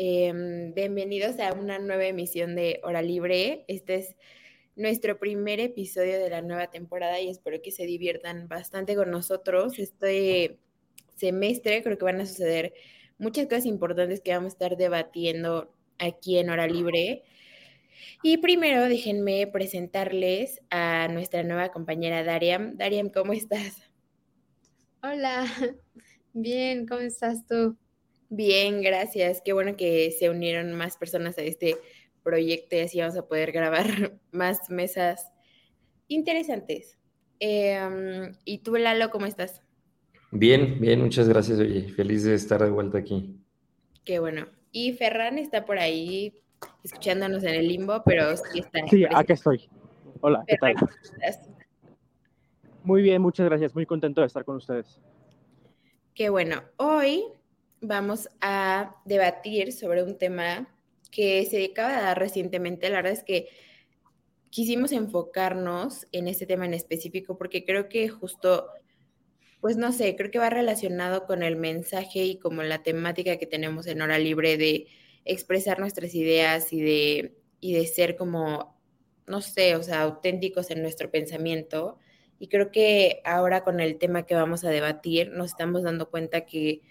[0.00, 0.32] Eh,
[0.76, 3.64] bienvenidos a una nueva emisión de Hora Libre.
[3.66, 4.16] Este es
[4.76, 9.76] nuestro primer episodio de la nueva temporada y espero que se diviertan bastante con nosotros.
[9.80, 10.60] Este
[11.16, 12.74] semestre creo que van a suceder
[13.18, 17.24] muchas cosas importantes que vamos a estar debatiendo aquí en Hora Libre.
[18.22, 22.76] Y primero déjenme presentarles a nuestra nueva compañera Dariam.
[22.76, 23.82] Dariam, ¿cómo estás?
[25.02, 25.44] Hola,
[26.34, 27.76] bien, ¿cómo estás tú?
[28.28, 29.40] Bien, gracias.
[29.42, 31.76] Qué bueno que se unieron más personas a este
[32.22, 33.86] proyecto y así vamos a poder grabar
[34.32, 35.32] más mesas
[36.08, 36.98] interesantes.
[37.40, 39.62] Eh, ¿Y tú, Lalo, cómo estás?
[40.30, 41.58] Bien, bien, muchas gracias.
[41.58, 43.40] Oye, feliz de estar de vuelta aquí.
[44.04, 44.46] Qué bueno.
[44.72, 46.42] Y Ferran está por ahí
[46.84, 48.86] escuchándonos en el limbo, pero sí está.
[48.88, 49.68] Sí, aquí estoy.
[50.20, 50.74] Hola, ¿qué tal?
[52.82, 53.74] Muy bien, muchas gracias.
[53.74, 55.00] Muy contento de estar con ustedes.
[56.14, 56.62] Qué bueno.
[56.76, 57.24] Hoy
[57.80, 60.68] vamos a debatir sobre un tema
[61.10, 62.88] que se acaba de dar recientemente.
[62.90, 63.48] La verdad es que
[64.50, 68.68] quisimos enfocarnos en este tema en específico porque creo que justo,
[69.60, 73.46] pues no sé, creo que va relacionado con el mensaje y como la temática que
[73.46, 74.86] tenemos en hora libre de
[75.24, 78.76] expresar nuestras ideas y de, y de ser como,
[79.26, 81.98] no sé, o sea, auténticos en nuestro pensamiento.
[82.38, 86.46] Y creo que ahora con el tema que vamos a debatir nos estamos dando cuenta
[86.46, 86.82] que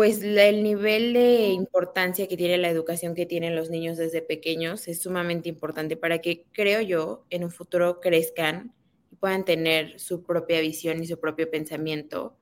[0.00, 4.88] pues el nivel de importancia que tiene la educación que tienen los niños desde pequeños
[4.88, 8.72] es sumamente importante para que, creo yo, en un futuro crezcan
[9.10, 12.34] y puedan tener su propia visión y su propio pensamiento,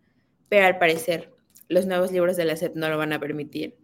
[0.48, 1.32] pero al parecer
[1.66, 3.76] los nuevos libros de la SEP no lo van a permitir.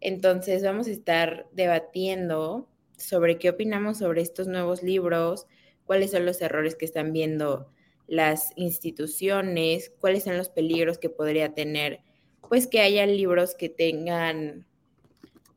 [0.00, 5.46] Entonces vamos a estar debatiendo sobre qué opinamos sobre estos nuevos libros,
[5.84, 7.70] cuáles son los errores que están viendo
[8.06, 12.07] las instituciones, cuáles son los peligros que podría tener
[12.48, 14.66] pues que haya libros que tengan,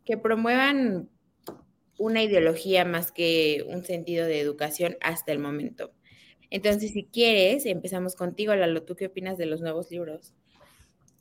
[0.05, 1.09] que promuevan
[1.97, 5.91] una ideología más que un sentido de educación hasta el momento.
[6.49, 8.83] Entonces, si quieres, empezamos contigo, Lalo.
[8.83, 10.33] ¿Tú qué opinas de los nuevos libros?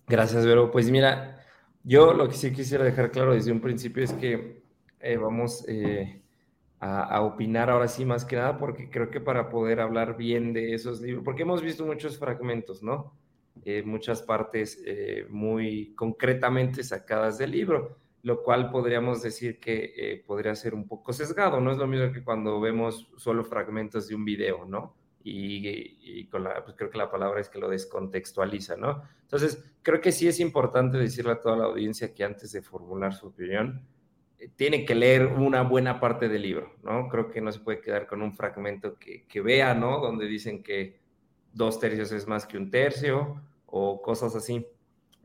[0.09, 0.71] Gracias, Vero.
[0.73, 1.45] Pues mira,
[1.85, 4.63] yo lo que sí quisiera dejar claro desde un principio es que
[4.99, 6.21] eh, vamos eh,
[6.81, 10.53] a, a, opinar ahora sí más que nada, porque creo que para poder hablar bien
[10.53, 13.15] de esos libros, porque hemos visto muchos fragmentos, ¿no?
[13.65, 20.25] Eh, muchas partes eh, muy concretamente sacadas del libro, lo cual podríamos decir que eh,
[20.27, 24.15] podría ser un poco sesgado, no es lo mismo que cuando vemos solo fragmentos de
[24.15, 24.97] un video, ¿no?
[25.23, 29.03] Y, con la, pues creo que la palabra es que lo descontextualiza, ¿no?
[29.23, 33.13] Entonces, creo que sí es importante decirle a toda la audiencia que antes de formular
[33.13, 33.87] su opinión,
[34.57, 37.11] tiene que leer una buena parte del libro, ¿no?
[37.11, 40.01] Creo que no se puede quedar con un fragmento que vea, ¿no?
[40.01, 41.01] Donde dicen que
[41.53, 44.67] dos tercios es más que un tercio o cosas así.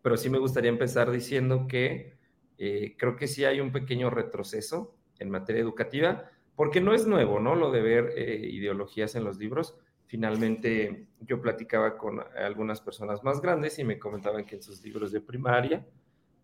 [0.01, 2.13] Pero sí me gustaría empezar diciendo que
[2.57, 7.39] eh, creo que sí hay un pequeño retroceso en materia educativa, porque no es nuevo,
[7.39, 7.55] ¿no?
[7.55, 9.75] Lo de ver eh, ideologías en los libros.
[10.05, 15.11] Finalmente, yo platicaba con algunas personas más grandes y me comentaban que en sus libros
[15.11, 15.85] de primaria,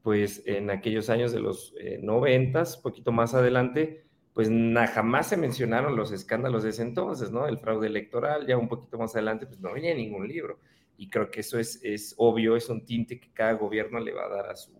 [0.01, 4.49] pues en aquellos años de los eh, noventas, poquito más adelante, pues
[4.93, 7.47] jamás se mencionaron los escándalos de ese entonces, ¿no?
[7.47, 10.59] El fraude electoral, ya un poquito más adelante, pues no venía ningún libro.
[10.97, 14.25] Y creo que eso es, es obvio, es un tinte que cada gobierno le va
[14.25, 14.71] a dar a su,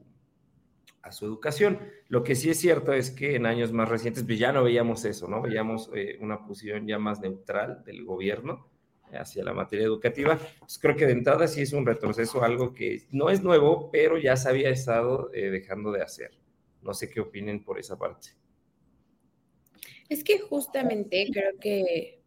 [1.02, 1.80] a su educación.
[2.08, 5.04] Lo que sí es cierto es que en años más recientes pues ya no veíamos
[5.06, 5.42] eso, ¿no?
[5.42, 8.68] Veíamos eh, una posición ya más neutral del gobierno
[9.12, 10.40] hacia la materia educativa.
[10.60, 14.18] Pues creo que de entrada sí es un retroceso, algo que no es nuevo, pero
[14.18, 16.32] ya se había estado eh, dejando de hacer.
[16.82, 18.30] No sé qué opinen por esa parte.
[20.10, 22.22] Es que justamente creo que...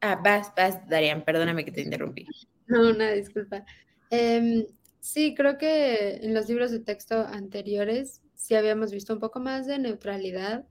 [0.00, 2.26] Ah, vas, vas, Darian, perdóname que te interrumpí.
[2.66, 3.64] No, una disculpa.
[4.10, 4.66] Eh,
[5.00, 9.66] sí, creo que en los libros de texto anteriores sí habíamos visto un poco más
[9.66, 10.64] de neutralidad,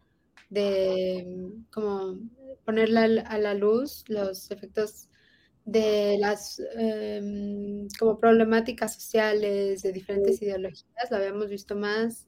[0.49, 2.19] de como
[2.63, 5.09] ponerle a la luz los efectos
[5.65, 12.27] de las em, como problemáticas sociales de diferentes ideologías, lo habíamos visto más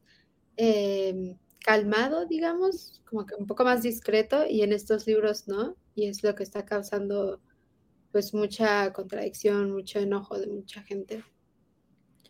[0.56, 6.08] em, calmado, digamos, como que un poco más discreto y en estos libros no, y
[6.08, 7.42] es lo que está causando
[8.14, 11.26] pues mucha contradicción, mucho enojo de mucha gente.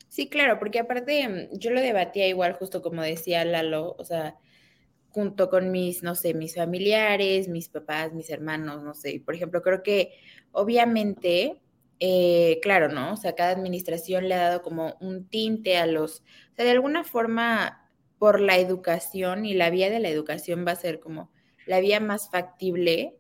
[0.08, 4.38] Sí, claro, porque aparte mm, yo lo debatía igual, justo como decía Lalo, o sea,
[5.10, 9.22] junto con mis, no sé, mis familiares, mis papás, mis hermanos, no sé.
[9.24, 10.14] Por ejemplo, creo que
[10.52, 11.62] obviamente,
[12.00, 13.14] eh, claro, ¿no?
[13.14, 16.22] O sea, cada administración le ha dado como un tinte a los,
[16.54, 17.87] o sea, de alguna forma,
[18.20, 21.32] por la educación y la vía de la educación va a ser como
[21.66, 23.18] la vía más factible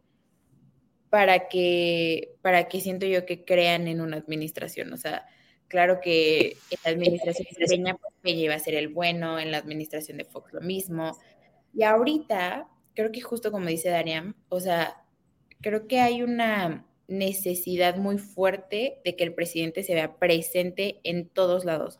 [1.09, 4.91] para que, para que siento yo que crean en una administración.
[4.93, 5.25] O sea,
[5.67, 10.17] claro que en la administración pues Peña iba a ser el bueno, en la administración
[10.17, 11.17] de Fox lo mismo.
[11.73, 15.03] Y ahorita, creo que justo como dice Darian, o sea,
[15.61, 21.29] creo que hay una necesidad muy fuerte de que el presidente se vea presente en
[21.29, 21.99] todos lados.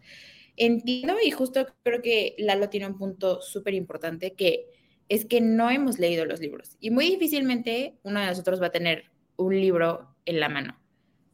[0.58, 4.66] Entiendo y justo creo que Lalo tiene un punto súper importante que
[5.08, 8.72] es que no hemos leído los libros y muy difícilmente uno de nosotros va a
[8.72, 9.06] tener
[9.38, 10.78] un libro en la mano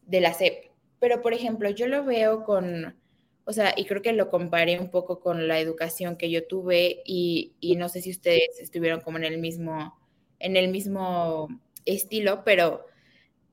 [0.06, 0.72] de la SEP.
[1.00, 2.96] Pero, por ejemplo, yo lo veo con,
[3.46, 7.02] o sea, y creo que lo comparé un poco con la educación que yo tuve
[7.06, 9.98] y, y no sé si ustedes estuvieron como en el mismo,
[10.40, 11.48] en el mismo
[11.86, 12.86] estilo, pero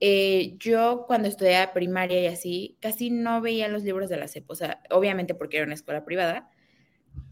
[0.00, 4.50] eh, yo cuando estudiaba primaria y así, casi no veía los libros de la SEP,
[4.50, 6.50] o sea, obviamente porque era una escuela privada.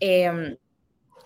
[0.00, 0.58] Em,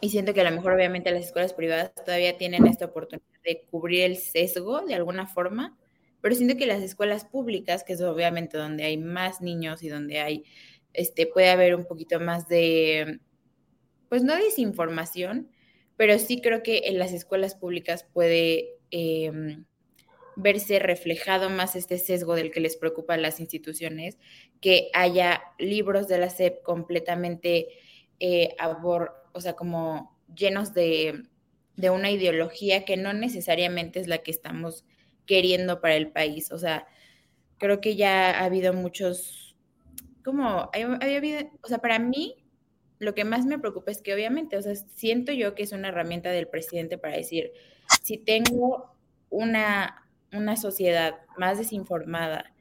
[0.00, 3.62] y siento que a lo mejor obviamente las escuelas privadas todavía tienen esta oportunidad de
[3.70, 5.76] cubrir el sesgo de alguna forma,
[6.20, 10.20] pero siento que las escuelas públicas, que es obviamente donde hay más niños y donde
[10.20, 10.44] hay,
[10.92, 13.20] este, puede haber un poquito más de,
[14.08, 15.50] pues no desinformación,
[15.96, 19.64] pero sí creo que en las escuelas públicas puede em,
[20.36, 24.18] verse reflejado más este sesgo del que les preocupa a las instituciones,
[24.60, 27.68] que haya libros de la SEP completamente,
[28.20, 28.54] eh,
[29.32, 31.22] o sea, como llenos de,
[31.76, 34.84] de una ideología que no necesariamente es la que estamos
[35.26, 36.52] queriendo para el país.
[36.52, 36.86] O sea,
[37.58, 39.56] creo que ya ha habido muchos,
[40.24, 42.36] como, había habido, o sea, para mí
[42.98, 45.88] lo que más me preocupa es que obviamente, o sea, siento yo que es una
[45.88, 47.52] herramienta del presidente para decir,
[48.02, 48.94] si tengo
[49.28, 52.52] una una sociedad más desinformada,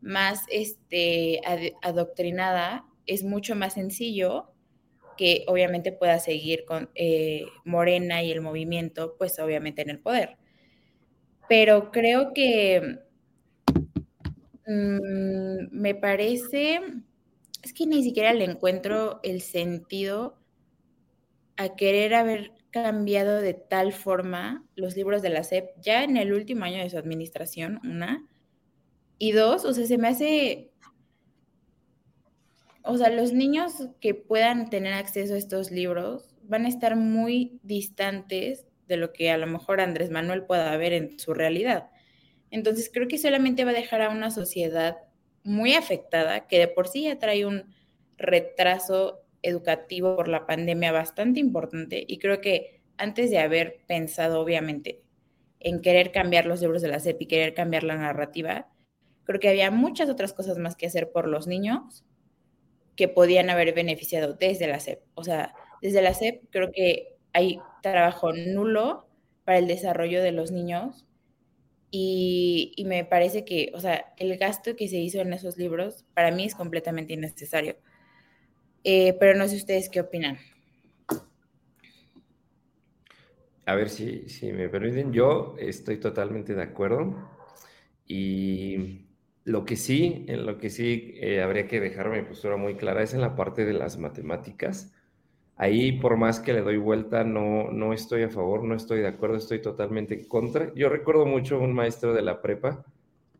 [0.00, 1.40] más este,
[1.82, 4.52] adoctrinada, es mucho más sencillo
[5.16, 10.36] que obviamente pueda seguir con eh, Morena y el movimiento, pues obviamente en el poder.
[11.48, 12.98] Pero creo que
[14.66, 16.80] mm, me parece,
[17.62, 20.38] es que ni siquiera le encuentro el sentido
[21.56, 22.52] a querer haber
[22.82, 26.90] cambiado de tal forma los libros de la SEP ya en el último año de
[26.90, 28.26] su administración, una.
[29.16, 30.72] Y dos, o sea, se me hace,
[32.82, 37.58] o sea, los niños que puedan tener acceso a estos libros van a estar muy
[37.62, 41.88] distantes de lo que a lo mejor Andrés Manuel pueda ver en su realidad.
[42.50, 44.98] Entonces creo que solamente va a dejar a una sociedad
[45.44, 47.74] muy afectada, que de por sí ya trae un
[48.18, 55.02] retraso educativo por la pandemia bastante importante y creo que antes de haber pensado, obviamente,
[55.60, 58.68] en querer cambiar los libros de la SEP y querer cambiar la narrativa,
[59.24, 62.04] creo que había muchas otras cosas más que hacer por los niños
[62.94, 65.02] que podían haber beneficiado desde la SEP.
[65.14, 69.06] O sea, desde la SEP creo que hay trabajo nulo
[69.44, 71.06] para el desarrollo de los niños
[71.90, 76.04] y, y, me parece que, o sea, el gasto que se hizo en esos libros
[76.14, 77.76] para mí es completamente innecesario.
[78.88, 80.38] Eh, pero no sé ustedes qué opinan.
[83.64, 87.16] A ver si, si me permiten, yo estoy totalmente de acuerdo.
[88.06, 89.06] Y
[89.42, 93.02] lo que sí, en lo que sí eh, habría que dejar mi postura muy clara
[93.02, 94.94] es en la parte de las matemáticas.
[95.56, 99.08] Ahí, por más que le doy vuelta, no, no estoy a favor, no estoy de
[99.08, 100.72] acuerdo, estoy totalmente en contra.
[100.76, 102.84] Yo recuerdo mucho un maestro de la prepa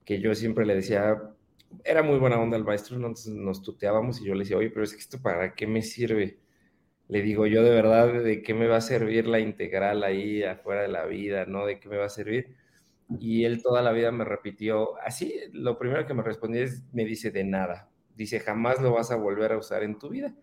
[0.05, 1.36] que yo siempre le decía,
[1.85, 4.85] era muy buena onda el maestro, entonces nos tuteábamos y yo le decía, oye, pero
[4.85, 6.39] es que esto para qué me sirve?
[7.09, 10.83] Le digo yo de verdad, ¿de qué me va a servir la integral ahí afuera
[10.83, 11.67] de la vida, no?
[11.67, 12.57] ¿De qué me va a servir?
[13.21, 17.05] Y él toda la vida me repitió, así, lo primero que me respondió es, me
[17.05, 17.89] dice, de nada.
[18.17, 20.35] Dice, jamás lo vas a volver a usar en tu vida.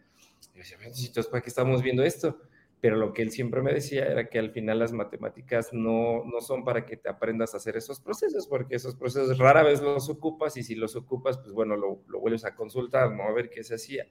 [0.54, 2.40] Y yo decía, entonces, ¿para qué estamos viendo esto?
[2.84, 6.42] Pero lo que él siempre me decía era que al final las matemáticas no, no
[6.42, 10.10] son para que te aprendas a hacer esos procesos, porque esos procesos rara vez los
[10.10, 13.24] ocupas y si los ocupas, pues bueno, lo, lo vuelves a consultar, ¿no?
[13.24, 14.06] A ver qué se hacía.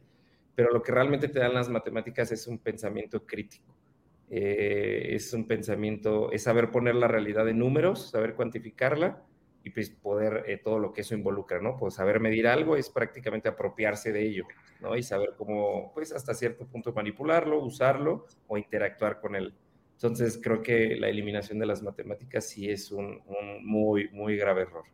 [0.54, 3.76] pero lo que realmente te dan las matemáticas es un pensamiento crítico.
[4.30, 9.22] Eh, es un pensamiento, es saber poner la realidad en números, saber cuantificarla
[9.64, 11.76] y pues poder eh, todo lo que eso involucra, ¿no?
[11.76, 14.44] Pues saber medir algo es prácticamente apropiarse de ello,
[14.80, 14.96] ¿no?
[14.96, 19.54] Y saber cómo, pues hasta cierto punto manipularlo, usarlo o interactuar con él.
[19.94, 24.62] Entonces creo que la eliminación de las matemáticas sí es un, un muy, muy grave
[24.62, 24.84] error.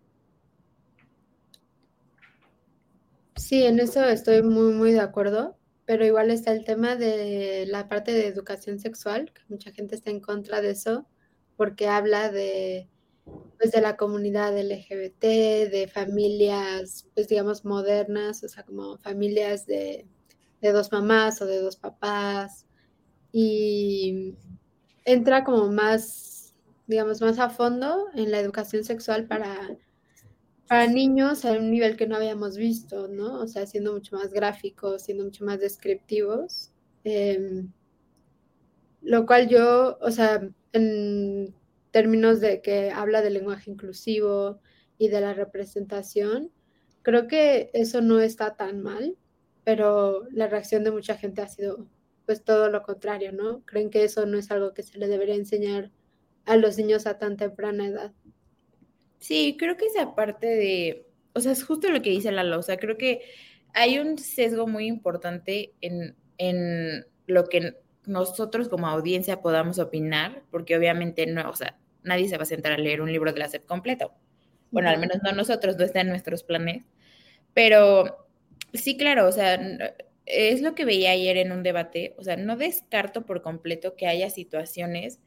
[3.36, 5.56] Sí, en eso estoy muy, muy de acuerdo,
[5.86, 10.10] pero igual está el tema de la parte de educación sexual, que mucha gente está
[10.10, 11.06] en contra de eso,
[11.56, 12.90] porque habla de,
[13.58, 15.22] pues, de la comunidad LGBT,
[15.70, 20.06] de familias, pues digamos, modernas, o sea, como familias de,
[20.60, 22.66] de dos mamás o de dos papás,
[23.32, 24.34] y
[25.04, 26.54] entra como más,
[26.86, 29.76] digamos, más a fondo en la educación sexual para
[30.68, 33.40] para niños a un nivel que no habíamos visto, ¿no?
[33.40, 36.70] O sea, siendo mucho más gráficos, siendo mucho más descriptivos.
[37.04, 37.72] Em,
[39.00, 41.54] lo cual yo, o sea, en
[41.90, 44.60] términos de que habla del lenguaje inclusivo
[44.98, 46.50] y de la representación,
[47.02, 49.16] creo que eso no está tan mal,
[49.64, 51.86] pero la reacción de mucha gente ha sido
[52.26, 53.64] pues todo lo contrario, ¿no?
[53.64, 55.90] Creen que eso no es algo que se le debería enseñar
[56.44, 58.12] a los niños a tan temprana edad.
[59.18, 62.62] Sí, creo que esa parte de, o sea, es justo lo que dice Lalo, o
[62.62, 63.22] sea, creo que
[63.74, 67.76] hay un sesgo muy importante en, en lo que
[68.08, 72.72] nosotros como audiencia podamos opinar, porque obviamente no, o sea, nadie se va a sentar
[72.72, 74.12] a leer un libro de la SEP completo.
[74.70, 76.84] Bueno, al menos no nosotros, no está en nuestros planes.
[77.54, 78.28] Pero
[78.72, 79.58] sí, claro, o sea,
[80.26, 84.06] es lo que veía ayer en un debate, o sea, no descarto por completo que
[84.06, 85.20] haya situaciones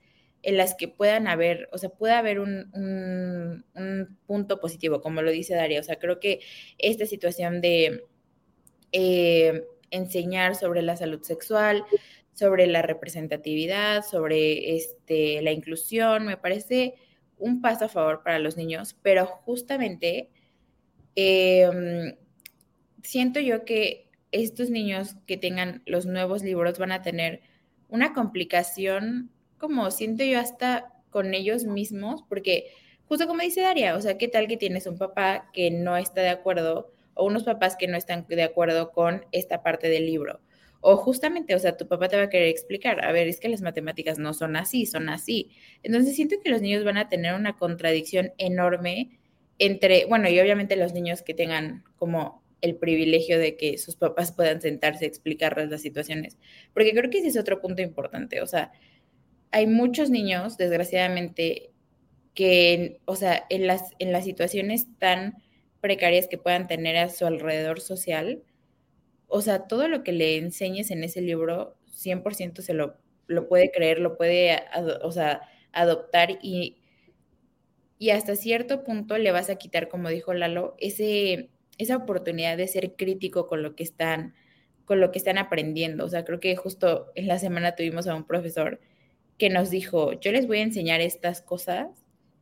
[0.43, 3.65] en las que puedan haber, o sea, pueda haber un,
[4.25, 5.79] punto positivo, como lo dice Daria.
[5.79, 6.39] O sea, creo que
[6.77, 8.05] esta situación de
[8.91, 11.83] eh, enseñar sobre la salud sexual,
[12.33, 16.95] sobre la representatividad, sobre este, la inclusión, me parece
[17.37, 20.29] un paso a favor para los niños, pero justamente
[21.15, 22.15] em,
[23.03, 27.41] siento yo que estos niños que tengan los nuevos libros van a tener
[27.89, 32.71] una complicación como siento yo hasta con ellos mismos, porque
[33.05, 36.21] justo como dice Daria, o sea, ¿qué tal que tienes un papá que no está
[36.21, 40.39] de acuerdo o unos papás que no están de acuerdo con esta parte del libro?
[40.81, 43.49] O justamente, o sea, tu papá te va a querer explicar, a ver, es que
[43.49, 45.51] las matemáticas no son así, son así.
[45.83, 49.19] Entonces siento que los niños van a tener una contradicción enorme
[49.59, 54.31] entre, bueno, y obviamente los niños que tengan como el privilegio de que sus papás
[54.31, 56.37] puedan sentarse a explicarles las situaciones,
[56.73, 58.71] porque creo que ese es otro punto importante, o sea,
[59.51, 61.71] hay muchos niños, desgraciadamente,
[62.33, 65.35] que, o sea, en las, en las situaciones tan
[65.81, 68.43] precarias que puedan tener a su alrededor social,
[69.31, 72.97] o sea, todo lo que le enseñes en ese libro, 100% se lo,
[73.27, 74.61] lo puede creer, lo puede,
[75.03, 76.77] o sea, adoptar y,
[77.97, 82.67] y hasta cierto punto le vas a quitar, como dijo Lalo, ese, esa oportunidad de
[82.67, 84.33] ser crítico con lo que están
[84.85, 86.03] con lo que están aprendiendo.
[86.03, 88.81] O sea, creo que justo en la semana tuvimos a un profesor
[89.37, 91.87] que nos dijo, yo les voy a enseñar estas cosas,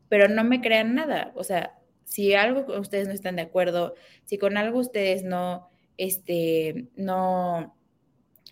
[0.09, 1.31] pero no me crean nada.
[1.35, 3.93] O sea, si algo ustedes no están de acuerdo,
[4.25, 5.68] si con algo ustedes no,
[5.99, 7.75] este, no,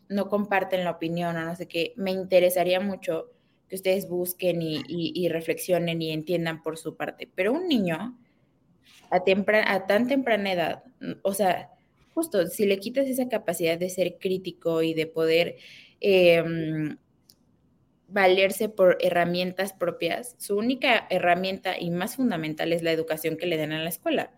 [0.09, 3.31] no comparten la opinión o no sé qué, me interesaría mucho
[3.69, 7.29] que ustedes busquen y, reflexionen y entiendan por su parte.
[7.33, 8.17] Pero un niño
[9.09, 9.23] a,
[9.65, 10.83] a tan temprana edad,
[11.21, 11.71] o sea,
[12.13, 15.55] justo si le quitas esa capacidad de ser crítico y de poder
[16.01, 16.43] eh,
[18.09, 23.57] valerse por herramientas propias, su única herramienta y más fundamental es la educación que le
[23.57, 24.31] den a la escuela.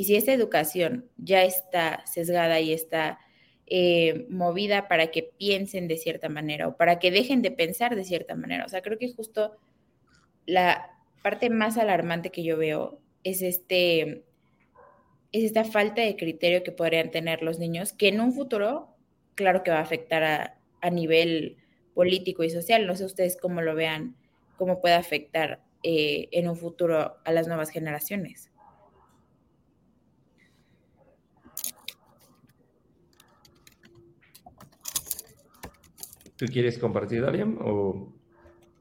[0.00, 3.18] Y si esa educación ya está sesgada y está
[3.66, 8.04] eh, movida para que piensen de cierta manera o para que dejen de pensar de
[8.04, 9.58] cierta manera, o sea, creo que justo
[10.46, 10.90] la
[11.22, 14.24] parte más alarmante que yo veo es este
[15.32, 18.96] es esta falta de criterio que podrían tener los niños, que en un futuro,
[19.34, 21.58] claro que va a afectar a, a nivel
[21.92, 22.86] político y social.
[22.86, 24.16] No sé ustedes cómo lo vean,
[24.56, 28.49] cómo puede afectar eh, en un futuro a las nuevas generaciones.
[36.40, 37.58] ¿Tú quieres compartir, Dariam?
[37.60, 38.14] O...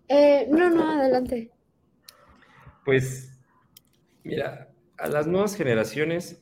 [0.07, 1.51] Eh, no, no, adelante.
[2.85, 3.37] Pues,
[4.23, 6.41] mira, a las nuevas generaciones,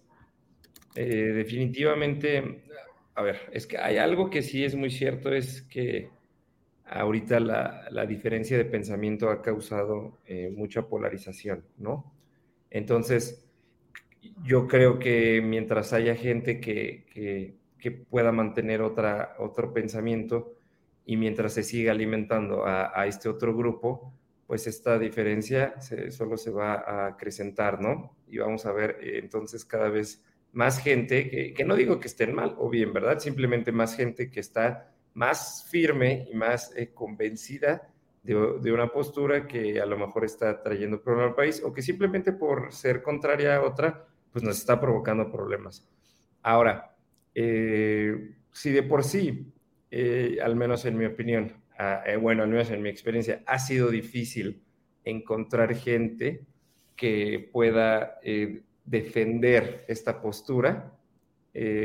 [0.93, 2.61] eh, definitivamente,
[3.15, 6.11] a ver, es que hay algo que sí es muy cierto, es que
[6.85, 12.13] ahorita la, diferencia de pensamiento ha causado eh, mucha polarización, ¿no?
[12.69, 13.43] Entonces,
[14.43, 20.56] yo creo que mientras haya gente que, que pueda mantener otra, otro pensamiento
[21.09, 24.13] y mientras se siga alimentando a, este otro grupo,
[24.45, 25.75] pues esta diferencia
[26.09, 28.17] solo se va a acrecentar, ¿no?
[28.27, 30.21] Y vamos a ver eh, entonces cada vez
[30.51, 33.19] más gente, que, no digo que estén mal o bien, ¿verdad?
[33.19, 37.89] Simplemente más gente que está más firme y más eh, convencida
[38.21, 38.35] de,
[38.73, 42.73] una postura que a lo mejor está trayendo problemas al país o que simplemente por
[42.73, 45.87] ser contraria a otra, pues nos está provocando problemas.
[46.43, 46.93] Ahora,
[47.33, 49.53] eh, si de por sí
[49.89, 53.59] eh, al menos en mi opinión, ah, eh, bueno, al menos en mi experiencia, ha
[53.59, 54.61] sido difícil
[55.03, 56.41] encontrar gente
[56.95, 60.93] que pueda eh, defender esta postura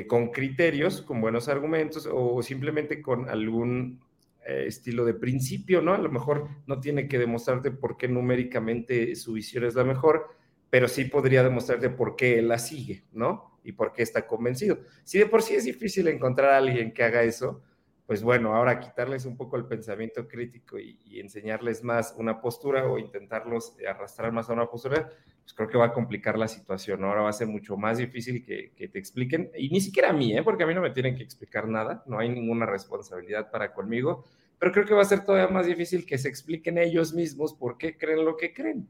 [0.06, 4.02] con criterios, con buenos argumentos o simplemente con algún
[4.44, 5.94] estilo de principio, ¿no?
[5.94, 10.26] A lo mejor no tiene que demostrarte por qué numéricamente su visión es la mejor,
[10.68, 13.58] pero sí podría demostrarte por qué él la sigue, ¿no?
[13.64, 14.78] Y por qué está convencido.
[15.04, 17.62] Si de por sí es difícil encontrar a alguien que haga eso,
[18.06, 22.98] pues bueno, ahora quitarles un poco el pensamiento crítico y, enseñarles más una postura o
[22.98, 25.08] intentarlos arrastrar más a una postura,
[25.42, 27.04] pues creo que va a complicar la situación.
[27.04, 30.36] Ahora va a ser mucho más difícil que, te expliquen, y ni siquiera a mí,
[30.36, 30.42] ¿eh?
[30.42, 34.24] porque a mí no me tienen que explicar nada, no hay ninguna responsabilidad para conmigo,
[34.58, 37.78] pero creo que va a ser todavía más difícil que se expliquen ellos mismos por
[37.78, 38.88] qué creen lo que creen.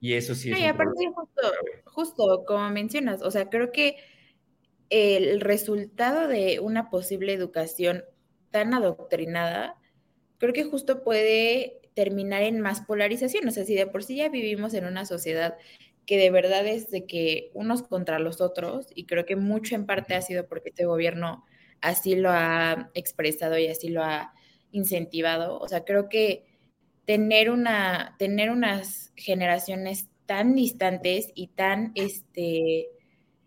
[0.00, 0.58] Y eso sí es...
[0.58, 1.52] Y aparte, justo,
[1.86, 3.96] justo como mencionas, o sea, creo que
[4.90, 8.04] el resultado de una posible educación
[8.54, 9.76] tan adoctrinada,
[10.38, 13.48] creo que justo puede terminar en más polarización.
[13.48, 15.56] O sea, si de por sí ya vivimos en una sociedad
[16.06, 19.86] que de verdad es de que unos contra los otros, y creo que mucho en
[19.86, 21.44] parte ha sido porque este gobierno
[21.80, 24.32] así lo ha expresado y así lo ha
[24.70, 25.58] incentivado.
[25.58, 26.44] O sea, creo que
[27.06, 32.86] tener una, tener unas generaciones tan distantes y tan este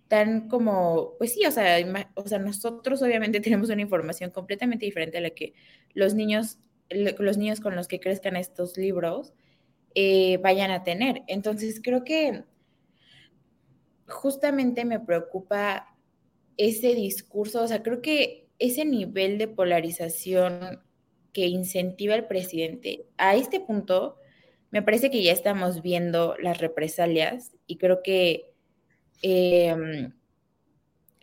[0.07, 1.77] tan como, pues sí, o sea,
[2.15, 5.53] o sea, nosotros obviamente tenemos una información completamente diferente a la que
[5.93, 6.59] los niños,
[6.89, 9.33] los niños con los que crezcan estos libros
[9.95, 11.23] eh, vayan a tener.
[11.27, 12.43] Entonces, creo que
[14.07, 15.95] justamente me preocupa
[16.55, 20.81] ese discurso, o sea, creo que ese nivel de polarización
[21.33, 24.17] que incentiva el presidente, a este punto,
[24.71, 28.53] me parece que ya estamos viendo las represalias y creo que
[29.21, 30.13] Em,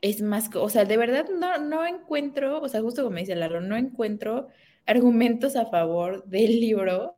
[0.00, 3.60] es más, o sea, de verdad no, no encuentro, o sea, justo como dice Lalo,
[3.60, 4.48] no encuentro
[4.86, 7.16] argumentos a favor del libro.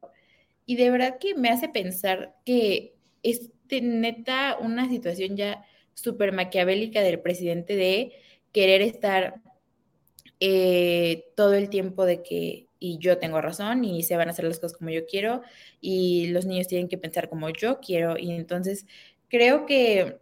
[0.66, 7.00] Y de verdad que me hace pensar que es neta una situación ya súper maquiavélica
[7.00, 8.12] del presidente de
[8.52, 9.42] querer estar
[10.40, 14.44] eh, todo el tiempo de que y yo tengo razón y se van a hacer
[14.44, 15.40] las cosas como yo quiero
[15.80, 18.86] y los niños tienen que pensar como yo quiero y entonces
[19.28, 20.18] creo que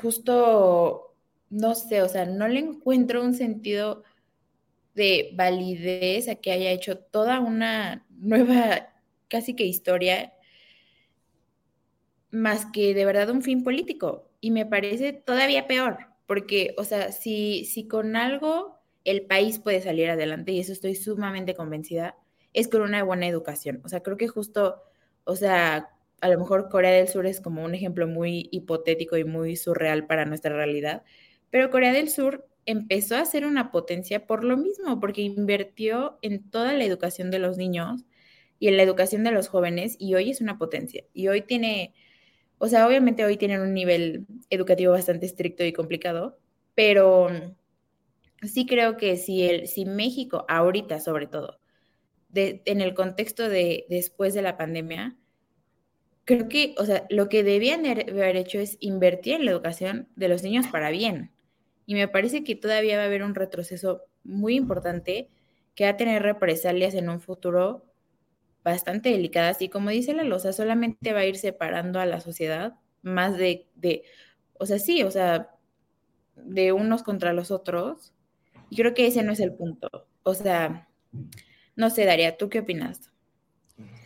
[0.00, 1.14] justo,
[1.50, 4.02] no sé, o sea, no le encuentro un sentido
[4.94, 8.88] de validez a que haya hecho toda una nueva,
[9.28, 10.32] casi que historia,
[12.30, 14.28] más que de verdad un fin político.
[14.40, 19.80] Y me parece todavía peor, porque, o sea, si, si con algo el país puede
[19.80, 22.16] salir adelante, y eso estoy sumamente convencida,
[22.52, 23.80] es con una buena educación.
[23.84, 24.82] O sea, creo que justo,
[25.24, 29.24] o sea, a lo mejor Corea del Sur es como un ejemplo muy hipotético y
[29.24, 31.02] muy surreal para nuestra realidad,
[31.50, 36.50] pero Corea del Sur empezó a ser una potencia por lo mismo, porque invirtió en
[36.50, 38.04] toda la educación de los niños
[38.58, 41.04] y en la educación de los jóvenes y hoy es una potencia.
[41.14, 41.94] Y hoy tiene,
[42.58, 46.38] o sea, obviamente hoy tienen un nivel educativo bastante estricto y complicado,
[46.74, 47.28] pero
[48.42, 51.60] sí creo que si, el, si México ahorita sobre todo,
[52.34, 55.16] en el contexto de después de la pandemia,
[56.28, 60.28] creo que, o sea, lo que debían haber hecho es invertir en la educación de
[60.28, 61.32] los niños para bien.
[61.86, 65.30] Y me parece que todavía va a haber un retroceso muy importante
[65.74, 67.86] que va a tener represalias en un futuro
[68.62, 69.62] bastante delicadas.
[69.62, 73.66] Y como dice la Loza, solamente va a ir separando a la sociedad más de,
[73.74, 74.02] de,
[74.52, 75.56] o sea, sí, o sea,
[76.36, 78.12] de unos contra los otros.
[78.68, 79.88] Y creo que ese no es el punto.
[80.24, 80.90] O sea,
[81.74, 83.10] no sé, Daria, ¿tú qué opinas?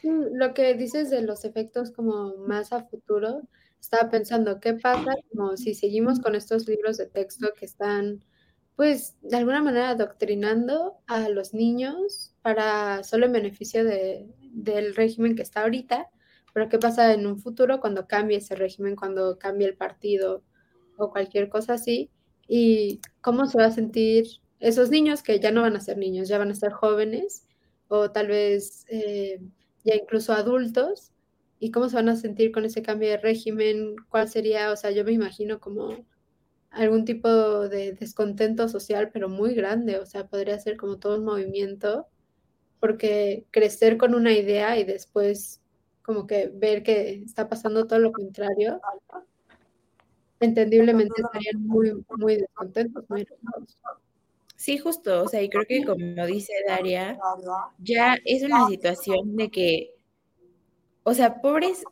[0.03, 3.43] Lo que dices de los efectos como más a futuro,
[3.81, 8.25] estaba pensando, ¿qué pasa como si seguimos con estos libros de texto que están,
[8.77, 15.35] pues, de alguna manera adoctrinando a los niños para solo en beneficio de, del régimen
[15.35, 16.09] que está ahorita?
[16.55, 20.45] Pero ¿qué pasa en un futuro cuando cambie ese régimen, cuando cambie el partido
[20.97, 22.11] o cualquier cosa así?
[22.47, 24.27] ¿Y cómo se va a sentir
[24.61, 27.47] esos niños que ya no van a ser niños, ya van a ser jóvenes
[27.88, 28.85] o tal vez...
[28.88, 29.41] Eh,
[29.85, 31.12] ya incluso adultos,
[31.59, 34.90] y cómo se van a sentir con ese cambio de régimen, cuál sería, o sea,
[34.90, 36.05] yo me imagino como
[36.71, 37.29] algún tipo
[37.68, 42.09] de descontento social, pero muy grande, o sea, podría ser como todo un movimiento,
[42.81, 45.61] porque crecer con una idea y después
[46.03, 48.81] como que ver que está pasando todo lo contrario,
[50.40, 53.25] entendiblemente estarían muy, muy descontentos, muy
[54.62, 57.18] Sí, justo, o sea, y creo que como dice Daria,
[57.79, 59.96] ya es una situación de que,
[61.03, 61.83] o sea, pobres,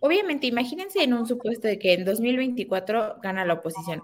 [0.00, 4.02] obviamente, imagínense en un supuesto de que en 2024 gana la oposición.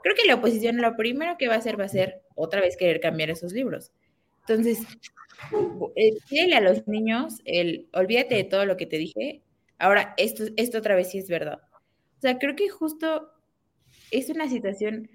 [0.00, 2.76] Creo que la oposición lo primero que va a hacer va a ser otra vez
[2.76, 3.90] querer cambiar esos libros.
[4.46, 4.86] Entonces,
[6.30, 9.42] dile a los niños, el, olvídate de todo lo que te dije,
[9.80, 11.60] ahora esto, esto otra vez sí es verdad.
[12.18, 13.28] O sea, creo que justo
[14.12, 15.10] es una situación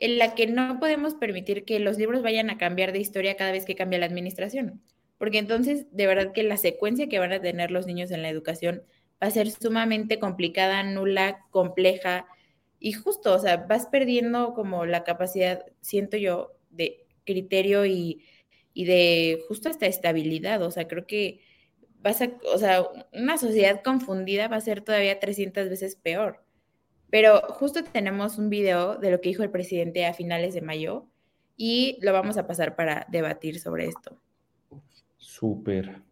[0.00, 3.52] en la que no podemos permitir que los libros vayan a cambiar de historia cada
[3.52, 4.80] vez que cambia la administración,
[5.18, 8.28] porque entonces de verdad que la secuencia que van a tener los niños en la
[8.28, 8.82] educación
[9.22, 12.26] va a ser sumamente complicada, nula, compleja
[12.78, 18.24] y justo, o sea, vas perdiendo como la capacidad, siento yo, de criterio y,
[18.72, 21.40] y de justo esta estabilidad, o sea, creo que
[22.00, 26.44] vas a, o sea, una sociedad confundida va a ser todavía 300 veces peor.
[27.10, 31.06] Pero justo tenemos un video de lo que dijo el presidente a finales de mayo
[31.56, 34.20] y lo vamos a pasar para debatir sobre esto.
[35.16, 36.02] Súper.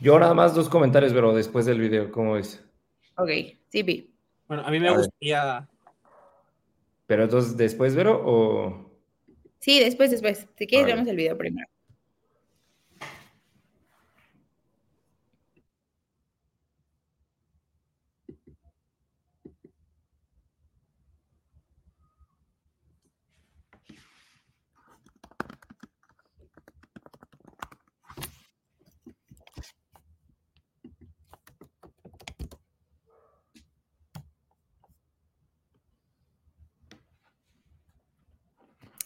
[0.00, 2.64] Yo nada más dos comentarios, pero después del video, ¿cómo es?
[3.16, 3.30] Ok,
[3.68, 4.12] sí, vi.
[4.46, 5.68] Bueno, a mí me gustaría...
[7.06, 8.90] ¿Pero entonces después, Vero, o...?
[9.58, 10.46] Sí, después, después.
[10.56, 11.68] Si quieres, vemos el video primero.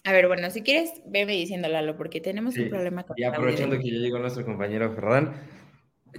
[0.04, 3.78] A ver, bueno, si quieres, veme diciendo, Lalo, porque tenemos un problema con Y aprovechando
[3.78, 5.32] que ya llegó nuestro compañero Ferran,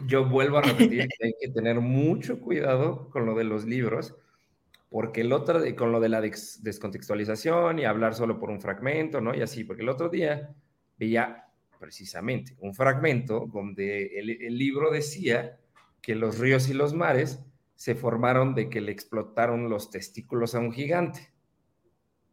[0.08, 4.16] yo vuelvo a repetir que hay que tener mucho cuidado con lo de los libros,
[4.90, 9.36] porque el otro, con lo de la descontextualización y hablar solo por un fragmento, ¿no?
[9.36, 10.56] Y así, porque el otro día
[10.98, 11.48] veía
[11.80, 15.58] precisamente un fragmento donde el, el libro decía
[16.02, 17.44] que los ríos y los mares
[17.76, 21.34] se formaron de que le explotaron los testículos a un gigante,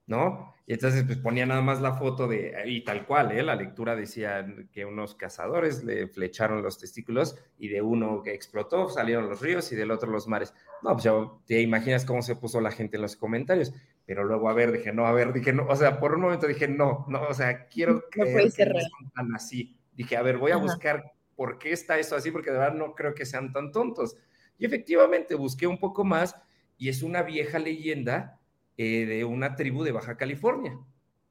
[0.06, 0.54] ¿no?
[0.70, 3.42] Y entonces pues ponía nada más la foto de, y tal cual, ¿eh?
[3.42, 8.88] la lectura decía que unos cazadores le flecharon los testículos y de uno que explotó
[8.88, 10.54] salieron los ríos y del otro los mares.
[10.84, 11.12] No, pues ya
[11.44, 13.74] te imaginas cómo se puso la gente en los comentarios,
[14.06, 16.46] pero luego a ver, dije, no, a ver, dije, no, o sea, por un momento
[16.46, 18.72] dije, no, no, o sea, quiero que no sean
[19.12, 19.76] tan así.
[19.92, 22.94] Dije, a ver, voy a buscar por qué está eso así, porque de verdad no
[22.94, 24.16] creo que sean tan tontos.
[24.56, 26.36] Y efectivamente busqué un poco más
[26.78, 28.39] y es una vieja leyenda
[28.82, 30.78] eh, de una tribu de Baja California.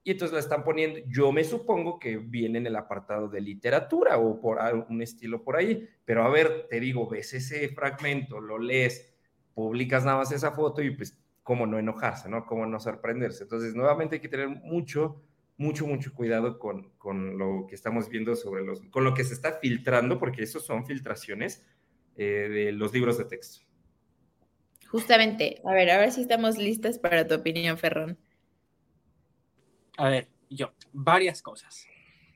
[0.04, 4.20] Y entonces la están poniendo, yo me supongo que viene en el apartado de literatura
[4.20, 8.60] o por un estilo por ahí, pero a ver, te digo, ves ese fragmento, lo
[8.60, 9.16] lees,
[9.56, 12.46] publicas nada más esa foto y pues, ¿cómo no enojarse, no?
[12.46, 13.46] ¿Cómo no sorprenderse?
[13.46, 15.20] Entonces, nuevamente hay que tener mucho,
[15.58, 19.34] mucho, mucho cuidado con, con lo que estamos viendo sobre los, con lo que se
[19.34, 21.66] está filtrando, porque eso son filtraciones
[22.16, 23.69] eh, de los libros de texto.
[24.90, 28.18] Justamente, a ver, a ver si estamos listas para tu opinión, Ferrón.
[29.98, 31.86] A ver, yo, varias cosas.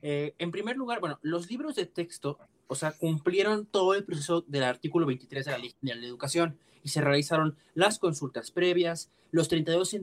[0.04, 2.38] Eh, en primer lugar, bueno, los libros de texto,
[2.68, 6.60] o sea, cumplieron todo el proceso del artículo 23 de la Ley General de Educación
[6.84, 9.98] y se realizaron las consultas previas, los 32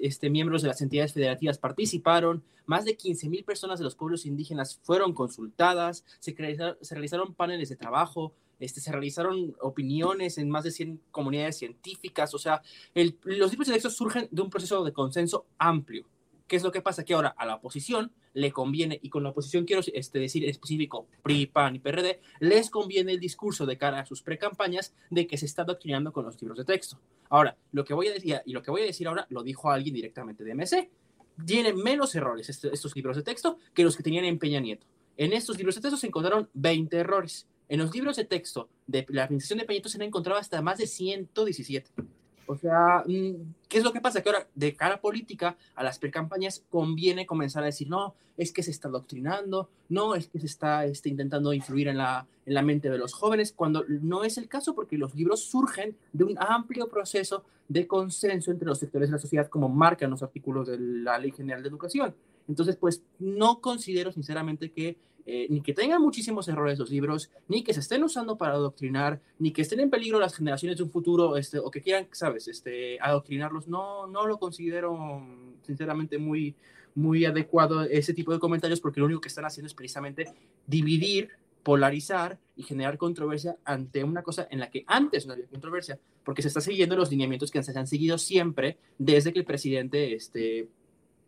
[0.00, 4.26] este, miembros de las entidades federativas participaron, más de 15 mil personas de los pueblos
[4.26, 6.36] indígenas fueron consultadas, se
[6.90, 12.38] realizaron paneles de trabajo, este, se realizaron opiniones en más de 100 comunidades científicas, o
[12.38, 12.62] sea,
[12.94, 16.06] los libros de texto surgen de un proceso de consenso amplio.
[16.46, 17.04] ¿Qué es lo que pasa?
[17.04, 21.08] Que ahora a la oposición le conviene, y con la oposición quiero este, decir específico,
[21.22, 25.38] PRI, PAN y PRD, les conviene el discurso de cara a sus precampañas de que
[25.38, 27.00] se está doctrinando con los libros de texto.
[27.30, 29.70] Ahora, lo que voy a decir, y lo que voy a decir ahora, lo dijo
[29.70, 30.90] alguien directamente de MC,
[31.44, 34.86] tienen menos errores este, estos libros de texto que los que tenían en Peña Nieto.
[35.16, 37.46] En estos libros de texto se encontraron 20 errores.
[37.68, 40.78] En los libros de texto de la administración de Peñito se han encontrado hasta más
[40.78, 41.90] de 117.
[42.46, 44.22] O sea, mm, ¿qué es lo que pasa?
[44.22, 48.62] Que ahora, de cara política, a las precampañas conviene comenzar a decir, no, es que
[48.62, 52.62] se está doctrinando, no, es que se está este, intentando influir en la, en la
[52.62, 56.36] mente de los jóvenes, cuando no es el caso, porque los libros surgen de un
[56.38, 60.78] amplio proceso de consenso entre los sectores de la sociedad, como marcan los artículos de
[60.78, 62.14] la Ley General de Educación.
[62.48, 64.96] Entonces, pues no considero sinceramente que
[65.28, 69.20] eh, ni que tengan muchísimos errores los libros, ni que se estén usando para adoctrinar,
[69.40, 72.46] ni que estén en peligro las generaciones de un futuro, este, o que quieran, sabes,
[72.46, 73.66] este, adoctrinarlos.
[73.66, 75.26] No, no lo considero
[75.62, 76.54] sinceramente muy,
[76.94, 80.32] muy adecuado ese tipo de comentarios porque lo único que están haciendo es precisamente
[80.64, 81.30] dividir,
[81.64, 86.42] polarizar y generar controversia ante una cosa en la que antes no había controversia, porque
[86.42, 90.68] se está siguiendo los lineamientos que se han seguido siempre desde que el presidente este,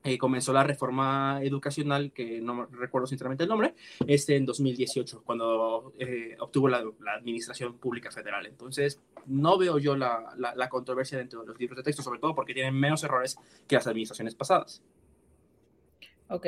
[0.05, 3.75] eh, comenzó la reforma educacional, que no recuerdo sinceramente el nombre,
[4.07, 6.85] este, en 2018, cuando eh, obtuvo la,
[7.19, 8.47] Administración Pública Federal.
[8.47, 12.35] Entonces, no veo yo la, la, controversia dentro de los libros de texto, sobre todo
[12.35, 14.83] porque tienen menos errores que las administraciones pasadas.
[16.29, 16.47] Ok,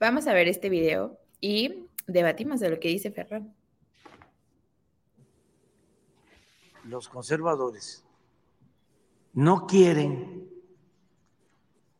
[0.00, 3.54] vamos a ver este video y debatimos de lo que dice Ferran.
[6.84, 8.04] Los conservadores
[9.34, 10.41] no quieren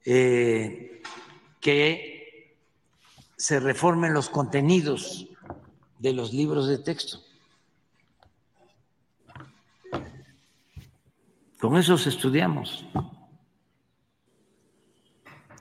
[0.04, 1.02] eh,
[1.60, 2.56] que
[3.36, 5.28] se reformen los contenidos
[5.98, 7.20] de los libros de texto.
[11.60, 12.84] Con esos estudiamos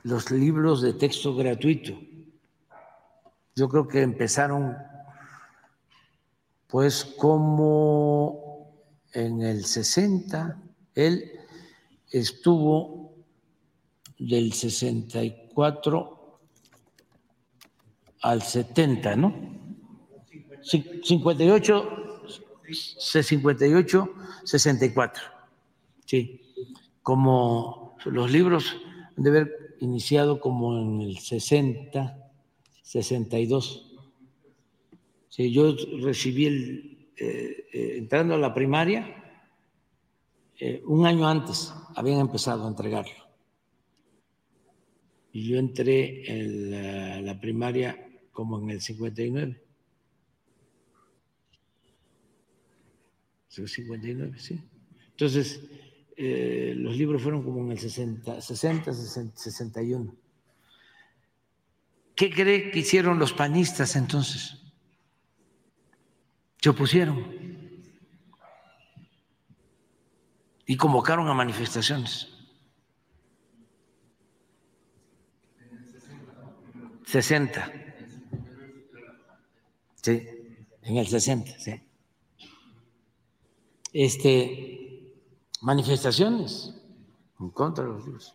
[0.02, 1.92] los libros de texto gratuito.
[3.54, 4.76] Yo creo que empezaron
[6.66, 8.72] pues como
[9.12, 10.58] en el 60,
[10.94, 11.30] él
[12.10, 13.01] estuvo
[14.28, 16.40] del 64
[18.22, 19.34] al 70, ¿no?
[20.62, 22.22] 58,
[23.02, 25.22] 58, 64.
[26.06, 26.40] Sí,
[27.02, 28.76] como los libros
[29.16, 32.30] de haber iniciado como en el 60,
[32.82, 33.88] 62.
[35.28, 39.22] Sí, yo recibí el, eh, eh, entrando a la primaria,
[40.58, 43.31] eh, un año antes habían empezado a entregarlo.
[45.32, 47.98] Y yo entré en la, primaria
[48.32, 49.62] como en el 59.
[53.48, 54.60] 59, sí.
[55.10, 55.60] Entonces,
[56.16, 60.16] eh, los libros fueron como en el 60, 60, 61.
[62.14, 64.58] ¿Qué cree que hicieron los panistas entonces?
[66.60, 67.42] Se opusieron
[70.66, 72.28] y convocaron a manifestaciones.
[77.12, 77.70] 60.
[80.00, 80.26] Sí,
[80.80, 81.74] en el 60, sí.
[83.92, 85.12] Este,
[85.60, 86.74] manifestaciones
[87.38, 88.34] en contra de los libros.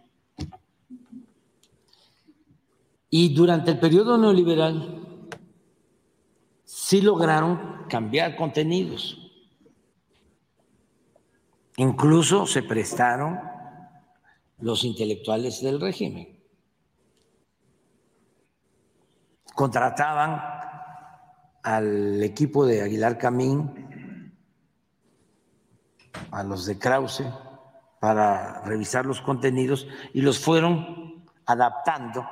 [3.09, 5.27] Y durante el periodo neoliberal
[6.63, 9.17] sí lograron cambiar contenidos.
[11.77, 13.39] Incluso se prestaron
[14.59, 16.36] los intelectuales del régimen.
[19.57, 20.39] Contrataban
[21.63, 24.31] al equipo de Aguilar Camín,
[26.29, 27.23] a los de Krause,
[27.99, 32.23] para revisar los contenidos y los fueron adaptando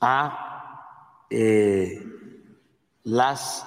[0.00, 2.02] a eh,
[3.04, 3.64] las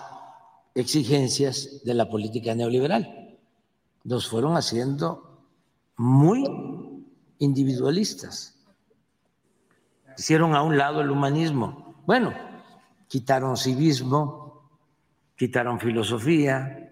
[0.76, 3.40] exigencias de la política neoliberal.
[4.04, 5.48] Los fueron haciendo
[5.96, 6.44] muy
[7.38, 8.59] individualistas
[10.20, 11.96] hicieron a un lado el humanismo.
[12.06, 12.34] Bueno,
[13.08, 14.70] quitaron civismo,
[15.38, 16.92] quitaron filosofía,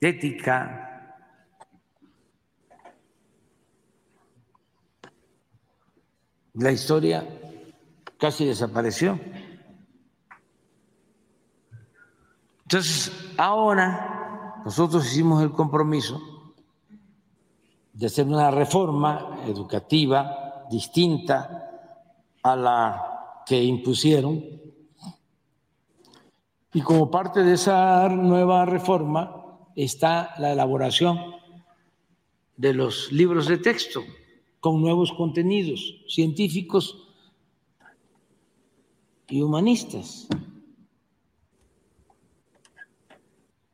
[0.00, 1.16] ética.
[6.54, 7.26] La historia
[8.16, 9.18] casi desapareció.
[12.62, 16.54] Entonces, ahora nosotros hicimos el compromiso
[17.92, 20.43] de hacer una reforma educativa
[20.74, 21.38] distinta
[22.42, 24.44] a la que impusieron.
[26.72, 31.18] Y como parte de esa nueva reforma está la elaboración
[32.56, 34.02] de los libros de texto
[34.58, 37.08] con nuevos contenidos científicos
[39.28, 40.26] y humanistas.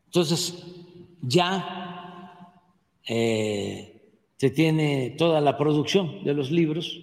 [0.06, 0.64] Entonces,
[1.22, 2.60] ya
[3.06, 3.89] eh,
[4.40, 6.98] se tiene toda la producción de los libros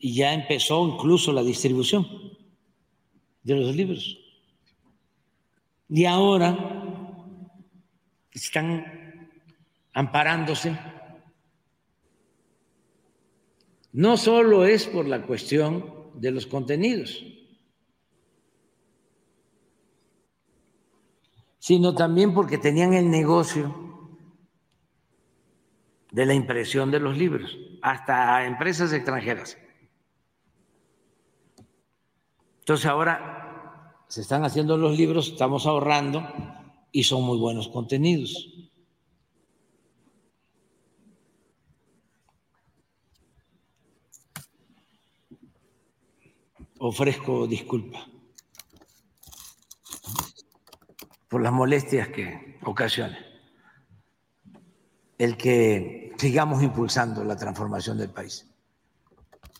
[0.00, 2.04] y ya empezó incluso la distribución
[3.44, 4.18] de los libros.
[5.88, 6.82] Y ahora
[8.32, 9.30] están
[9.92, 10.76] amparándose.
[13.92, 17.24] No solo es por la cuestión de los contenidos,
[21.60, 23.83] sino también porque tenían el negocio
[26.14, 29.58] de la impresión de los libros, hasta empresas extranjeras.
[32.60, 36.24] Entonces ahora se están haciendo los libros, estamos ahorrando
[36.92, 38.48] y son muy buenos contenidos.
[46.78, 48.06] Ofrezco disculpa
[51.28, 53.18] por las molestias que ocasiona
[55.18, 58.46] el que sigamos impulsando la transformación del país.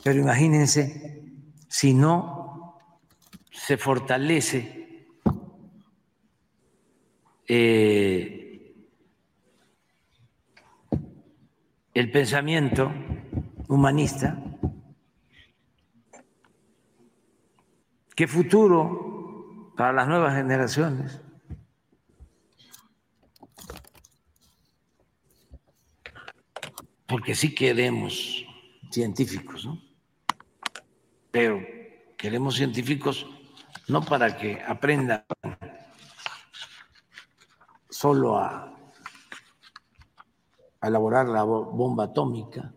[0.03, 1.23] Pero imagínense
[1.69, 2.79] si no
[3.51, 5.09] se fortalece
[7.49, 8.75] eh,
[11.95, 12.93] el pensamiento
[13.69, 14.39] humanista,
[18.15, 21.24] ¿qué futuro para las nuevas generaciones?
[27.07, 28.45] Porque sí queremos
[28.91, 29.81] científicos, ¿no?
[31.31, 31.61] Pero
[32.17, 33.27] queremos científicos
[33.89, 35.25] no para que aprendan
[37.91, 38.71] solo a,
[40.83, 42.75] elaborar la bomba atómica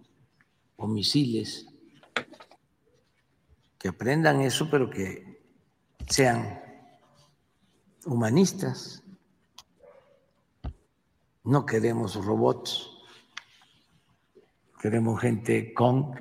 [0.77, 1.67] o misiles,
[3.77, 5.41] que aprendan eso, pero que
[6.07, 6.61] sean
[8.05, 9.03] humanistas.
[11.43, 12.96] No queremos robots
[14.81, 16.13] queremos gente con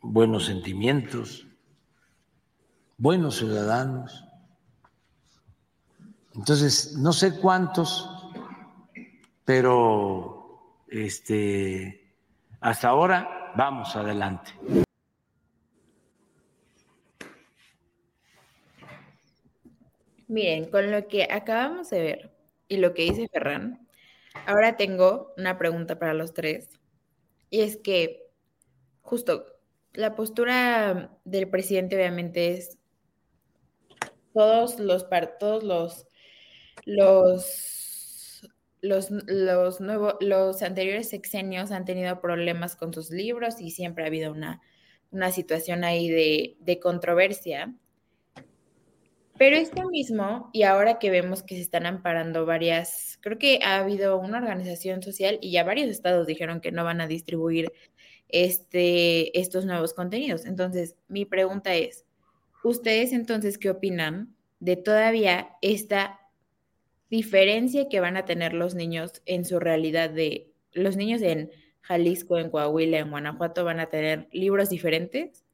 [0.00, 1.46] buenos sentimientos,
[2.96, 4.24] buenos ciudadanos.
[6.34, 8.08] Entonces, no sé cuántos,
[9.44, 12.12] pero este,
[12.60, 14.52] hasta ahora vamos adelante.
[20.28, 22.30] Miren, con lo que acabamos de ver
[22.68, 23.88] y lo que dice Ferran,
[24.46, 26.68] ahora tengo una pregunta para los tres.
[27.50, 28.30] Y es que
[29.02, 29.44] justo
[29.94, 32.78] la postura del presidente obviamente es
[34.34, 35.06] todos los
[35.40, 36.06] todos los
[36.84, 37.68] los
[38.80, 44.06] los, los, nuevos, los anteriores sexenios han tenido problemas con sus libros y siempre ha
[44.06, 44.60] habido una,
[45.10, 47.74] una situación ahí de, de controversia.
[49.38, 53.78] Pero esto mismo, y ahora que vemos que se están amparando varias, creo que ha
[53.78, 57.72] habido una organización social y ya varios estados dijeron que no van a distribuir
[58.28, 60.44] este, estos nuevos contenidos.
[60.44, 62.04] Entonces, mi pregunta es,
[62.64, 66.20] ¿ustedes entonces qué opinan de todavía esta
[67.08, 72.38] diferencia que van a tener los niños en su realidad de, los niños en Jalisco,
[72.38, 75.44] en Coahuila, en Guanajuato van a tener libros diferentes?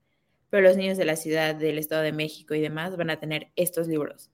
[0.54, 3.48] Pero los niños de la ciudad, del Estado de México y demás van a tener
[3.56, 4.30] estos libros.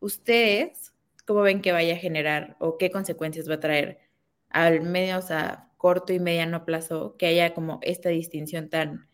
[0.00, 0.92] ¿Ustedes
[1.24, 3.98] cómo ven que vaya a generar o qué consecuencias va a traer
[4.50, 9.08] al menos a corto y mediano plazo que haya como esta distinción tan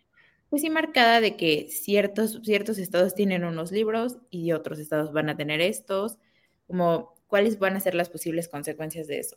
[0.50, 5.28] pues sí marcada de que ciertos, ciertos estados tienen unos libros y otros estados van
[5.28, 6.18] a tener estos,
[6.66, 9.36] como cuáles van a ser las posibles consecuencias de eso?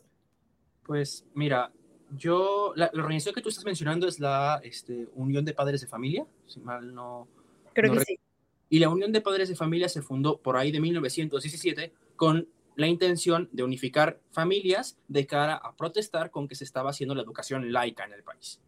[0.84, 1.70] Pues mira,
[2.16, 6.26] yo, la, organización que tú estás mencionando es la este, Unión de Padres de Familia,
[6.46, 7.28] si mal no.
[7.72, 8.18] Creo que sí.
[8.68, 12.86] Y la Unión de Padres de Familia se fundó por ahí de 1917 con la
[12.86, 17.72] intención de unificar familias de cara a protestar con que se estaba haciendo la educación
[17.72, 18.60] laica en el país.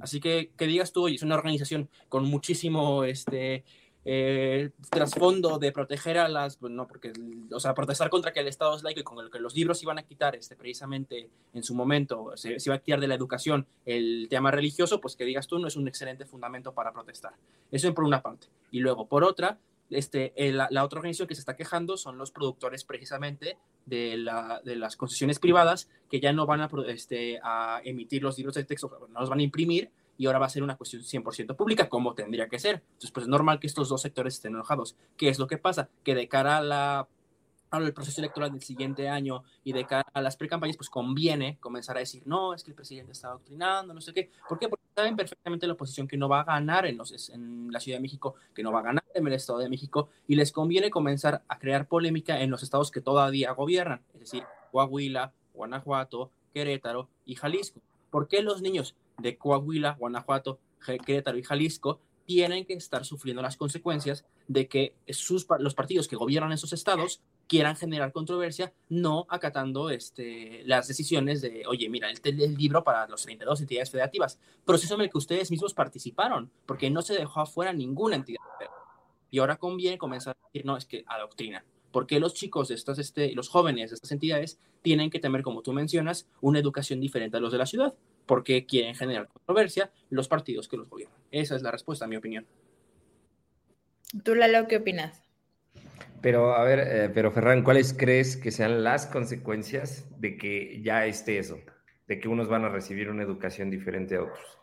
[0.00, 3.64] Así que que digas tú, oye, es una organización con muchísimo este,
[4.04, 7.12] eh, trasfondo de proteger a las, pues no, porque,
[7.52, 9.82] o sea, protestar contra que el Estado es laico y con el que los libros
[9.82, 13.66] iban a quitar, este, precisamente en su momento, se, iba a quitar de la educación
[13.86, 17.34] el tema religioso, pues que digas tú, no es un excelente fundamento para protestar.
[17.70, 18.48] Eso por una parte.
[18.70, 19.58] Y luego, por otra,
[19.90, 24.60] este, la, la, otra organización que se está quejando son los productores precisamente de, la,
[24.64, 28.64] de las concesiones privadas que ya no van a, este, a emitir los libros de
[28.64, 31.88] texto, no los van a imprimir, y ahora va a ser una cuestión 100% pública,
[31.88, 32.82] como tendría que ser.
[32.92, 34.96] Entonces, pues es normal que estos dos sectores estén enojados.
[35.16, 35.88] ¿Qué es lo que pasa?
[36.04, 37.08] Que de cara a la
[37.72, 41.96] al proceso electoral del siguiente año y de cara a las precampañas, pues conviene comenzar
[41.96, 44.30] a decir, no, es que el presidente está adoctrinando, no sé qué.
[44.46, 44.68] ¿Por qué?
[44.68, 47.96] Porque saben perfectamente la oposición que no va a ganar en, los, en la Ciudad
[47.96, 50.90] de México, que no va a ganar en el Estado de México, y les conviene
[50.90, 57.08] comenzar a crear polémica en los estados que todavía gobiernan, es decir, Coahuila, Guanajuato, Querétaro
[57.24, 57.80] y Jalisco.
[58.10, 63.56] ¿Por qué los niños de Coahuila, Guanajuato, Querétaro y Jalisco tienen que estar sufriendo las
[63.56, 69.90] consecuencias de que sus, los partidos que gobiernan esos estados quieran generar controversia, no acatando
[69.90, 74.94] este, las decisiones de, oye, mira, el, el libro para los 32 entidades federativas, proceso
[74.94, 78.40] en el que ustedes mismos participaron, porque no se dejó afuera ninguna entidad.
[79.30, 81.64] Y ahora conviene comenzar a decir, no, es que adoctrina.
[81.90, 85.60] porque los chicos de estas, este, los jóvenes de estas entidades tienen que tener, como
[85.60, 87.94] tú mencionas, una educación diferente a los de la ciudad?
[88.26, 91.18] Porque quieren generar controversia los partidos que los gobiernan.
[91.30, 92.46] Esa es la respuesta, a mi opinión.
[94.24, 95.22] ¿Tú, Lalo, qué opinas?
[96.20, 101.06] Pero, a ver, eh, pero Ferran, ¿cuáles crees que sean las consecuencias de que ya
[101.06, 101.58] esté eso?
[102.06, 104.61] De que unos van a recibir una educación diferente a otros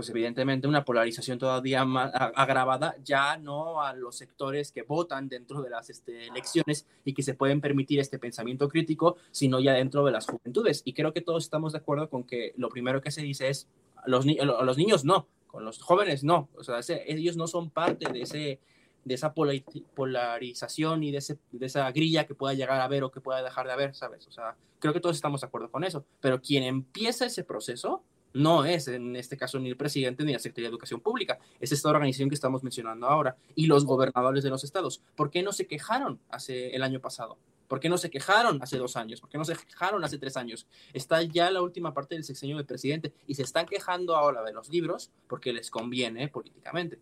[0.00, 5.60] pues evidentemente una polarización todavía más agravada, ya no a los sectores que votan dentro
[5.60, 10.02] de las este, elecciones y que se pueden permitir este pensamiento crítico, sino ya dentro
[10.06, 10.80] de las juventudes.
[10.86, 13.68] Y creo que todos estamos de acuerdo con que lo primero que se dice es,
[14.06, 18.22] los, los niños no, con los jóvenes no, o sea, ellos no son parte de,
[18.22, 18.58] ese,
[19.04, 23.10] de esa polarización y de, ese, de esa grilla que pueda llegar a ver o
[23.10, 24.26] que pueda dejar de haber, ¿sabes?
[24.26, 28.02] O sea, creo que todos estamos de acuerdo con eso, pero quien empieza ese proceso
[28.32, 31.72] no es en este caso ni el presidente ni la Secretaría de Educación Pública, es
[31.72, 35.02] esta organización que estamos mencionando ahora y los gobernadores de los estados.
[35.16, 37.38] ¿Por qué no se quejaron hace el año pasado?
[37.68, 39.20] ¿Por qué no se quejaron hace dos años?
[39.20, 40.66] ¿Por qué no se quejaron hace tres años?
[40.92, 44.52] Está ya la última parte del sexenio del presidente y se están quejando ahora de
[44.52, 46.98] los libros porque les conviene políticamente.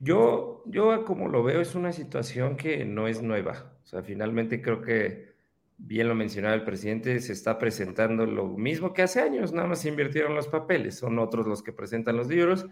[0.00, 3.72] Yo, yo como lo veo, es una situación que no es nueva.
[3.84, 5.37] O sea, finalmente creo que
[5.78, 9.80] bien lo mencionaba el presidente, se está presentando lo mismo que hace años, nada más
[9.80, 12.66] se invirtieron los papeles, son otros los que presentan los libros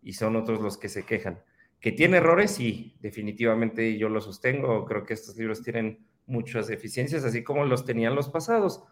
[0.00, 1.42] y son otros los que se quejan.
[1.80, 2.52] ¿Que tiene errores?
[2.52, 7.84] Sí, definitivamente yo lo sostengo, creo que estos libros tienen muchas deficiencias, así como los
[7.84, 8.84] tenían los pasados.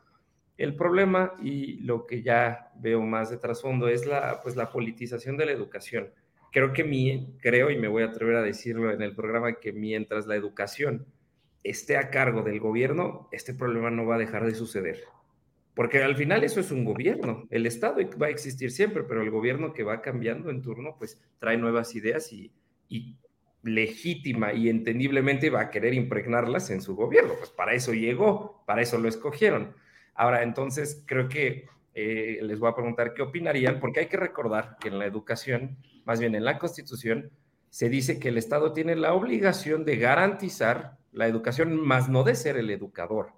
[0.56, 5.36] El problema y lo que ya veo más de trasfondo es la, pues, la politización
[5.36, 6.10] de la educación.
[6.52, 9.72] Creo que mi, creo y me voy a atrever a decirlo en el programa que
[9.72, 11.06] mientras la educación
[11.62, 15.00] esté a cargo del gobierno, este problema no va a dejar de suceder.
[15.74, 17.46] Porque al final eso es un gobierno.
[17.50, 21.20] El Estado va a existir siempre, pero el gobierno que va cambiando en turno, pues
[21.38, 22.52] trae nuevas ideas y,
[23.62, 27.34] legítima y entendiblemente va a querer impregnarlas en su gobierno.
[27.38, 29.74] Pues para eso llegó, para eso lo escogieron.
[30.14, 34.76] Ahora, entonces, creo que eh, les voy a preguntar qué opinarían, porque hay que recordar
[34.80, 37.30] que en la educación, más bien en la Constitución,
[37.68, 42.34] se dice que el Estado tiene la obligación de garantizar la educación, más no de
[42.34, 43.32] ser el educador.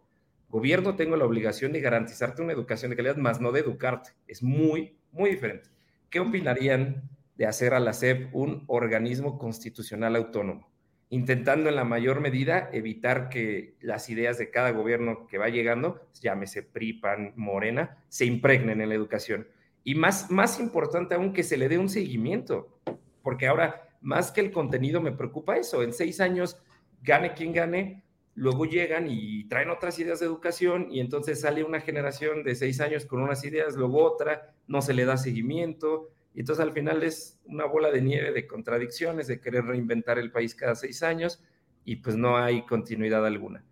[0.48, 4.10] Gobierno tengo la obligación de garantizarte una educación de calidad, más no de educarte.
[4.26, 5.70] Es muy, muy diferente.
[6.10, 10.70] ¿Qué opinarían de hacer a la SEP un organismo constitucional autónomo?
[11.08, 16.06] Intentando en la mayor medida evitar que las ideas de cada gobierno que va llegando,
[16.20, 19.48] llámese PRI, PAN, Morena, se impregnen en la educación.
[19.84, 22.78] Y más, más importante aún que se le dé un seguimiento,
[23.22, 25.82] porque ahora, más que el contenido, me preocupa eso.
[25.82, 26.58] En seis años
[27.03, 28.03] gane quien gane,
[28.34, 32.80] luego llegan y traen otras ideas de educación y entonces sale una generación de seis
[32.80, 37.03] años con unas ideas, luego otra, no se le da seguimiento y entonces al final
[37.03, 41.42] es una bola de nieve de contradicciones, de querer reinventar el país cada seis años
[41.84, 43.64] y pues no hay continuidad alguna.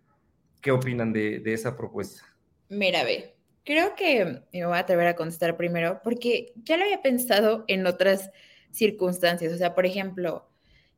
[0.61, 2.23] ¿Qué opinan de, esa propuesta?
[2.69, 3.33] Mira, ve,
[3.65, 7.87] creo que me voy a atrever a contestar primero porque ya lo había pensado en
[7.87, 8.29] otras
[8.69, 10.50] circunstancias, o sea, por ejemplo,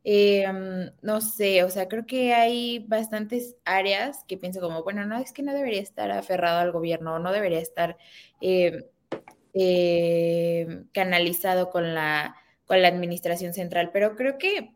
[0.06, 5.18] Em, no sé, o sea, creo que hay bastantes áreas que pienso como, bueno, no,
[5.18, 7.98] es que no debería estar aferrado al gobierno, no debería estar
[8.42, 8.84] em,
[9.54, 12.36] em, canalizado con la,
[12.66, 14.76] con la administración central, pero creo que,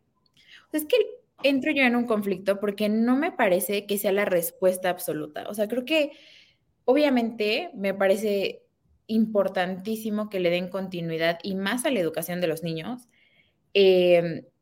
[0.72, 0.98] es que
[1.44, 5.48] entro yo en un conflicto porque no me parece que sea la respuesta absoluta.
[5.50, 6.12] O sea, creo que
[6.86, 8.64] obviamente me parece
[9.08, 13.08] importantísimo que le den continuidad y más a la educación de los niños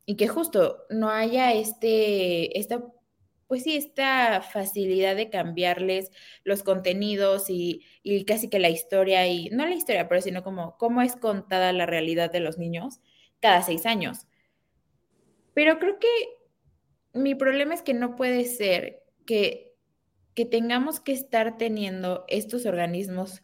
[0.06, 2.84] y que justo no haya este, esta,
[3.48, 6.12] pues sí, esta facilidad de cambiarles
[6.44, 7.84] los contenidos y,
[8.26, 11.86] casi que la historia, y no la historia, pero sino como cómo es contada la
[11.86, 13.00] realidad de los niños
[13.40, 14.28] cada seis años.
[15.54, 16.08] Pero creo que
[17.14, 19.74] mi problema es que no puede ser que,
[20.36, 23.42] que tengamos que estar teniendo estos organismos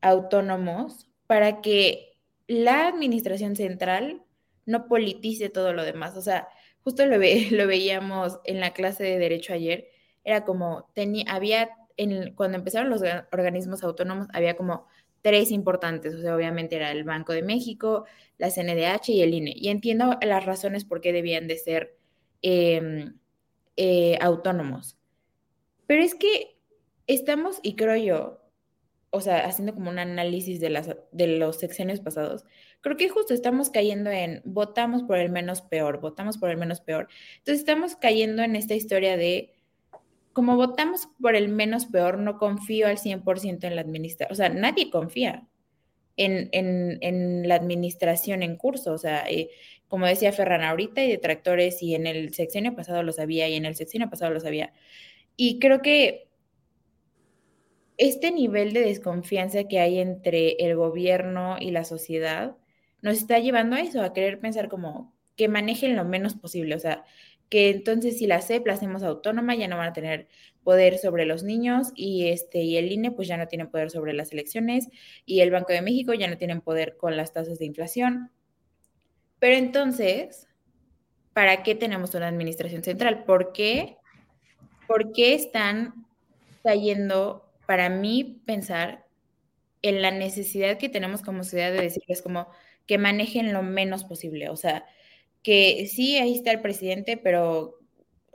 [0.00, 4.23] autónomos para que la administración central
[4.66, 6.16] no politice todo lo demás.
[6.16, 6.48] O sea,
[6.82, 9.88] justo lo, ve, lo veíamos en la clase de derecho ayer,
[10.24, 13.02] era como, tenía, había, en, cuando empezaron los
[13.32, 14.86] organismos autónomos, había como
[15.22, 18.04] tres importantes, o sea, obviamente era el Banco de México,
[18.36, 19.54] la CNDH y el INE.
[19.56, 21.96] Y entiendo las razones por qué debían de ser
[22.42, 23.18] em,
[23.76, 24.98] eh, autónomos.
[25.86, 26.58] Pero es que
[27.06, 28.43] estamos, y creo yo,
[29.14, 32.44] o sea, haciendo como un análisis de, las, de los sexenios pasados,
[32.80, 36.80] creo que justo estamos cayendo en votamos por el menos peor, votamos por el menos
[36.80, 37.08] peor.
[37.38, 39.54] Entonces estamos cayendo en esta historia de,
[40.32, 44.48] como votamos por el menos peor, no confío al 100% en la administración, o sea,
[44.48, 45.46] nadie confía
[46.16, 49.50] en, en, la administración en curso, o sea, eh,
[49.88, 53.64] como decía Ferran ahorita, y detractores, y en el sexenio pasado lo sabía, y en
[53.64, 54.72] el sexenio pasado lo sabía.
[55.36, 56.23] Y creo que
[57.96, 62.56] este nivel de desconfianza que hay entre el gobierno y la sociedad
[63.02, 66.78] nos está llevando a eso, a querer pensar como que manejen lo menos posible, o
[66.78, 67.04] sea,
[67.48, 70.28] que entonces si la CEP la hacemos autónoma ya no van a tener
[70.62, 74.14] poder sobre los niños y este y el INE pues ya no tiene poder sobre
[74.14, 74.88] las elecciones
[75.26, 78.30] y el Banco de México ya no tienen poder con las tasas de inflación.
[79.38, 80.48] Pero entonces,
[81.34, 83.24] ¿para qué tenemos una administración central?
[83.24, 83.98] ¿Por qué?
[84.86, 86.06] ¿Por qué están
[86.62, 89.06] cayendo, para mí, pensar
[89.82, 92.48] en la necesidad que tenemos como sociedad de decirles como
[92.86, 94.48] que manejen lo menos posible?
[94.48, 94.84] O sea,
[95.42, 97.78] que sí, ahí está el presidente, pero,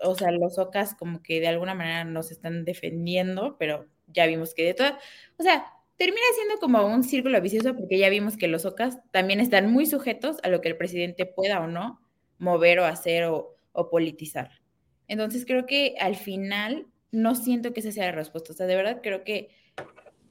[0.02, 4.54] o sea, los OCAS como que de alguna manera nos están defendiendo, pero ya vimos
[4.54, 4.94] que de todas,
[5.38, 5.66] o sea,
[5.98, 9.86] termina siendo como un círculo vicioso porque ya vimos que los OCAS también están muy
[9.86, 12.00] sujetos a lo que el presidente pueda o no
[12.38, 14.62] mover o hacer o, o politizar.
[15.08, 18.54] Entonces creo que al final no siento que esa sea la respuesta.
[18.54, 19.50] O sea, de verdad creo que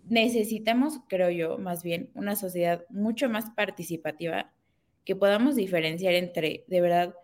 [0.09, 4.53] necesitamos, creo yo, más bien una sociedad mucho más participativa
[5.05, 7.14] que podamos diferenciar entre, de verdad,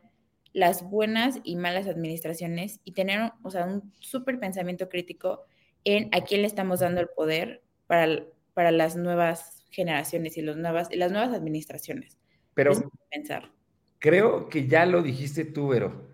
[0.52, 5.44] las buenas y malas administraciones y tener, o sea, un súper pensamiento crítico
[5.84, 8.24] en a quién le estamos dando el poder para,
[8.55, 12.18] para las nuevas generaciones y los nuevas, las nuevas administraciones.
[12.55, 12.72] Pero
[13.11, 13.52] pensar.
[13.98, 16.13] creo que ya lo dijiste tú, Vero.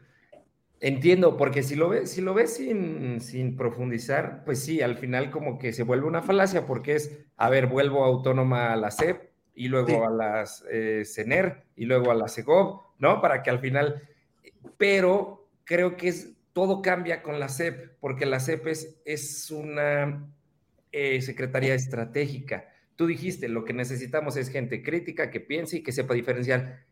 [0.80, 5.30] Entiendo, porque si lo ves, si lo ves sin, sin, profundizar, pues sí, al final
[5.30, 9.30] como que se vuelve una falacia, porque es, a ver, vuelvo autónoma a la CEP,
[9.60, 13.20] y luego a las eh, CENER y luego a la CEGOV, ¿no?
[13.20, 14.08] Para que al final,
[14.78, 18.66] pero creo que es, todo cambia con la CEP, porque la CEP
[19.04, 20.32] es, una
[20.92, 22.72] eh, secretaría estratégica.
[22.96, 26.86] Tú dijiste, lo que necesitamos es gente crítica que piense y que sepa diferenciar.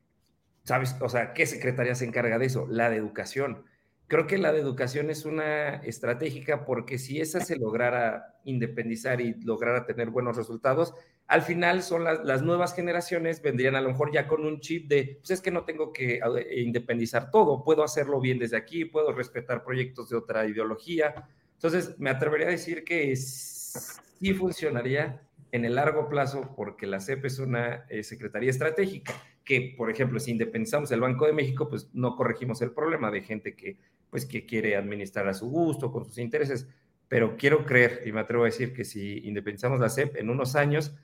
[0.64, 0.94] ¿Sabes?
[1.00, 2.66] O sea, ¿qué secretaría se encarga de eso?
[2.68, 3.64] La de educación.
[4.08, 9.34] Creo que la de educación es una estratégica porque si esa se lograra independizar y
[9.42, 10.94] lograra tener buenos resultados,
[11.26, 15.18] al final son las, nuevas generaciones, vendrían a lo mejor ya con un chip de,
[15.20, 19.12] pues es que no tengo que eh, independizar todo, puedo hacerlo bien desde aquí, puedo
[19.12, 21.28] respetar proyectos de otra ideología.
[21.52, 25.20] Entonces, me atrevería a decir que sí funcionaría
[25.52, 30.20] en el largo plazo porque la CEP es una eh, secretaría estratégica que, por ejemplo,
[30.20, 33.78] si independizamos el Banco de México, pues no corregimos el problema de gente que,
[34.10, 36.68] pues, que quiere administrar a su gusto, con sus intereses.
[37.08, 40.54] Pero quiero creer, y me atrevo a decir que si independizamos la CEP en unos
[40.54, 40.94] años,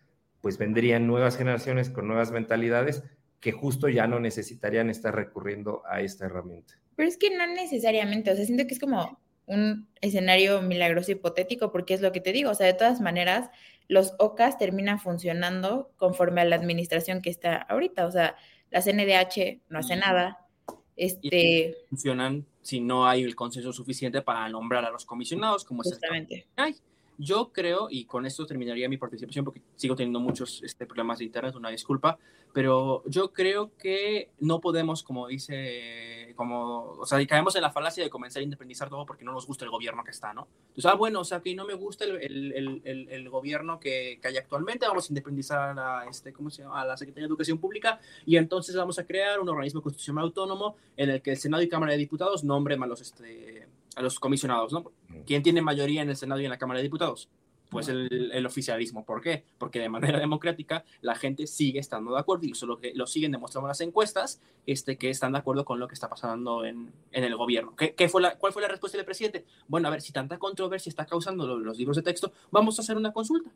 [0.43, 3.03] pues vendrían nuevas generaciones con nuevas mentalidades
[3.41, 6.75] que justo ya no necesitarían estar recurriendo a esta herramienta.
[6.97, 11.73] Pero es que no necesariamente, o sea, siento que es como un escenario milagroso hipotético,
[11.73, 13.51] porque es lo que te digo, o sea, de todas maneras,
[13.89, 18.37] los OCAS terminan funcionando conforme a la administración que está ahorita, o sea,
[18.71, 20.47] la CNDH no hace nada,
[20.97, 21.77] este...
[21.91, 26.47] funcionan si no hay el consenso suficiente para nombrar a los comisionados, como Justamente.
[26.57, 26.75] es el
[27.19, 31.27] yo creo, y con esto terminaría mi participación porque sigo teniendo muchos este, problemas de
[31.27, 32.19] internet, una disculpa,
[32.55, 38.05] pero yo creo que no podemos, como dice, como, o sea, caemos en la falacia
[38.05, 40.47] de comenzar a independizar todo porque no nos gusta el gobierno que está, ¿no?
[40.69, 44.87] Entonces, ah, bueno, o sea, que no me gusta el, el, gobierno que, hay actualmente,
[44.87, 46.81] vamos a independizar a, este, ¿cómo se llama?
[46.81, 50.77] a la Secretaría de Educación Pública y entonces vamos a crear un organismo constitucional autónomo
[50.97, 53.67] en el que el Senado y Cámara de Diputados nombren a este,
[53.97, 54.93] a los comisionados, ¿no?
[55.27, 57.29] ¿Quién tiene mayoría en el Senado y en la Cámara de Diputados?
[57.71, 59.05] Pues el, el, oficialismo.
[59.05, 59.45] ¿Por qué?
[59.59, 63.33] Porque de manera democrática la gente sigue estando de acuerdo y solo que lo siguen
[63.33, 67.25] demostrando las encuestas este, que están de acuerdo con lo que está pasando en, en
[67.25, 67.75] el gobierno.
[67.75, 69.45] ¿Qué, qué fue la, ¿Cuál fue la respuesta del presidente?
[69.67, 72.83] Bueno, a ver, si tanta controversia está causando los, los libros de texto, vamos a
[72.83, 73.51] hacer una consulta.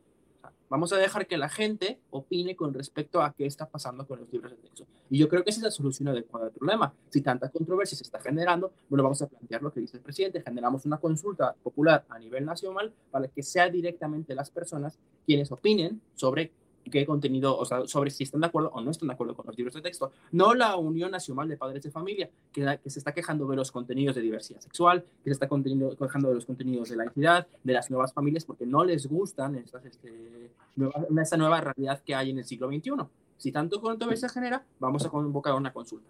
[0.71, 4.31] Vamos a dejar que la gente opine con respecto a qué está pasando con los
[4.31, 4.87] libros de texto.
[5.09, 6.93] Y yo creo que esa es la solución adecuada al problema.
[7.09, 10.43] Si tanta controversia se está generando, bueno, vamos a plantear lo que dice el presidente.
[10.43, 16.03] Generamos una consulta popular a nivel nacional para que sea directamente las personas quienes opinen
[16.14, 16.53] sobre
[16.91, 19.47] qué contenido, o sea, sobre si están de acuerdo o no están de acuerdo con
[19.47, 20.12] los libros de texto.
[20.33, 24.16] No la Unión Nacional de Padres de Familia, que, se está quejando de los contenidos
[24.16, 27.91] de diversidad sexual, que se está quejando de los contenidos de la entidad, de las
[27.91, 32.39] nuevas familias, porque no les gustan estas, este, nueva, esta nueva realidad que hay en
[32.39, 32.93] el siglo XXI.
[33.37, 36.09] Si tanto controversia genera, vamos a convocar una consulta.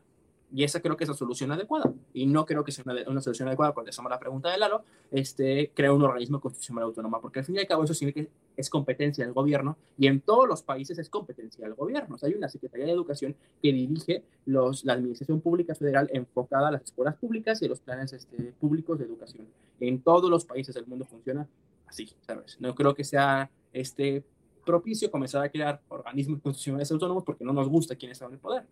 [0.54, 1.92] Y esa creo que es la solución adecuada.
[2.14, 5.92] Y no creo que sea una, solución adecuada, hacemos la pregunta de Lalo, este, crea
[5.92, 9.24] un organismo constitucional autónomo, porque al fin y al cabo eso significa que es competencia
[9.24, 12.14] del gobierno y en todos los países es competencia del gobierno.
[12.14, 16.68] O sea, hay una Secretaría de Educación que dirige los, la Administración Pública Federal enfocada
[16.68, 19.46] a las escuelas públicas y a los planes este, públicos de educación.
[19.80, 21.46] En todos los países del mundo funciona
[21.86, 22.56] así, ¿sabes?
[22.60, 24.24] No creo que sea este,
[24.64, 28.38] propicio comenzar a crear organismos constitucionales autónomos porque no nos gusta quién está en el
[28.38, 28.64] poder.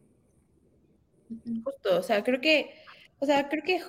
[1.64, 2.74] Justo, o sea, creo que,
[3.18, 3.80] o sea, creo que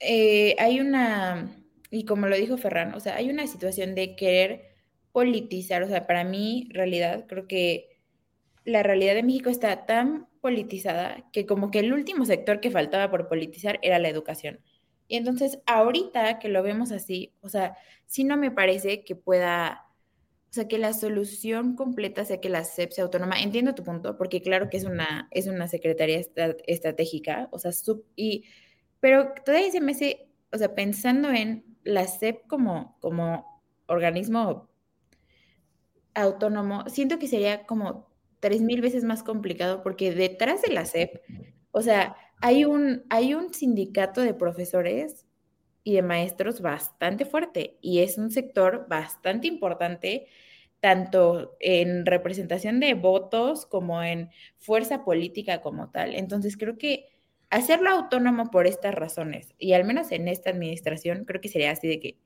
[0.00, 1.62] eh, hay una
[1.92, 4.72] y como lo dijo Ferran, o sea, hay una situación de querer
[5.12, 8.00] politizar, o sea, para mí, realidad, creo que
[8.64, 13.10] la realidad de México está tan politizada que como que el último sector que faltaba
[13.10, 14.60] por politizar era la educación.
[15.06, 17.76] Y entonces, ahorita que lo vemos así, o sea,
[18.06, 19.84] sí no me parece que pueda,
[20.52, 23.40] o sea, que la solución completa sea que la SEP sea autónoma.
[23.40, 26.20] Entiendo tu punto, porque claro que es una, es una secretaría
[26.66, 28.44] estratégica, o sea, sub, y,
[29.00, 34.68] pero todavía se me hace, o sea, pensando en la SEP como, como organismo
[36.12, 41.22] autónomo, siento que sería como tres mil veces más complicado porque detrás de la SEP,
[41.70, 45.24] o sea, hay un, hay un sindicato de profesores
[45.84, 50.26] y de maestros bastante fuerte y es un sector bastante importante
[50.82, 56.16] tanto en representación de votos como en fuerza política como tal.
[56.16, 57.06] Entonces creo que
[57.50, 61.86] hacerlo autónomo por estas razones, y al menos en esta administración, creo que sería así
[61.86, 62.18] de que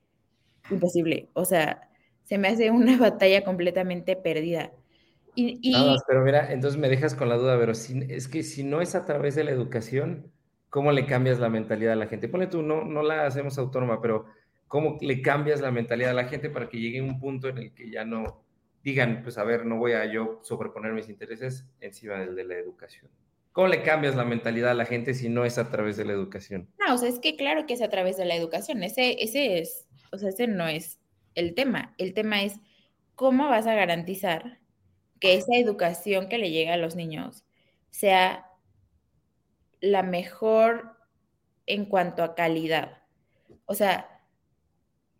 [0.71, 1.29] imposible.
[1.33, 1.87] O sea,
[2.23, 4.71] se me hace una batalla completamente perdida.
[5.35, 5.71] Y,
[6.07, 8.95] pero mira, entonces me dejas con la duda, pero si, es que si no es
[8.95, 10.31] a través de la educación,
[10.77, 12.29] ¿cómo le cambias la mentalidad a la gente?
[12.29, 14.27] Pone tú, no, no la hacemos autónoma, pero
[14.67, 17.57] ¿cómo le cambias la mentalidad a la gente para que llegue a un punto en
[17.57, 18.43] el que ya no
[18.83, 22.53] digan, pues a ver, no voy a yo sobreponer mis intereses encima del de la
[22.57, 23.09] educación?
[23.53, 26.13] ¿Cómo le cambias la mentalidad a la gente si no es a través de la
[26.13, 26.69] educación?
[26.77, 28.83] No, o sea, es que claro que es a través de la educación.
[28.83, 30.99] Ese, ese es, o sea, ese no es
[31.33, 31.95] el tema.
[31.97, 32.59] El tema es
[33.15, 34.59] cómo vas a garantizar
[35.19, 37.45] que esa educación que le llega a los niños
[37.89, 38.46] sea
[39.81, 40.97] la mejor
[41.65, 43.03] en cuanto a calidad.
[43.65, 44.21] O sea,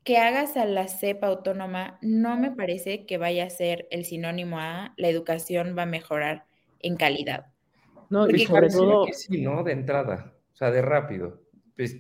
[0.04, 4.60] que hagas a la CEPA autónoma no me parece que vaya a ser el sinónimo
[4.60, 6.46] a la educación va a mejorar
[6.80, 7.48] en calidad.
[8.10, 9.06] No, y sobre todo...
[9.06, 9.64] Que sí, ¿no?
[9.64, 11.42] De entrada, o sea, de rápido.
[11.76, 11.98] Pues,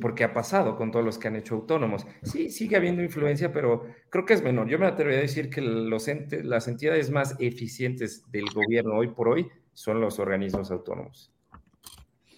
[0.00, 2.06] porque ha pasado con todos los que han hecho autónomos.
[2.22, 4.68] Sí, sigue habiendo influencia, pero creo que es menor.
[4.68, 6.06] Yo me atrevería a decir que los
[6.44, 11.31] las entidades más eficientes del gobierno hoy por hoy son los organismos autónomos.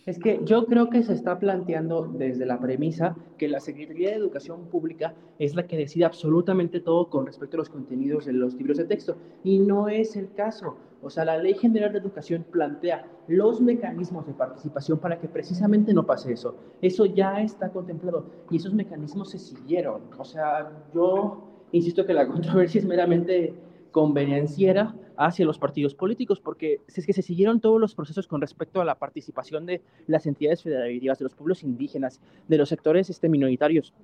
[0.07, 4.17] Es que yo creo que se está planteando desde la premisa que la Secretaría de
[4.17, 8.55] Educación Pública es la que decide absolutamente todo con respecto a los contenidos de los
[8.55, 9.17] libros de texto.
[9.43, 10.77] Y no es el caso.
[11.03, 15.95] O sea, la Ley General de Educación plantea los mecanismos de participación para que precisamente
[15.95, 16.55] no pase eso.
[16.83, 20.03] Eso ya está contemplado y esos mecanismos se siguieron.
[20.19, 23.55] O sea, yo insisto que la controversia es meramente
[23.95, 28.81] convenienciera hacia los partidos políticos, porque es que se siguieron todos los procesos con respecto
[28.81, 33.29] a la participación de las entidades federativas, de los pueblos indígenas, de los sectores este,
[33.29, 33.95] minoritarios,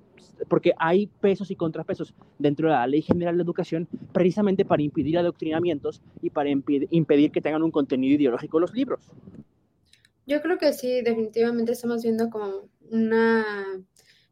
[0.47, 5.17] porque hay pesos y contrapesos dentro de la Ley General de Educación precisamente para impedir
[5.17, 9.11] adoctrinamientos y para impedir que tengan un contenido ideológico los libros.
[10.25, 13.45] Yo creo que sí, definitivamente estamos viendo como una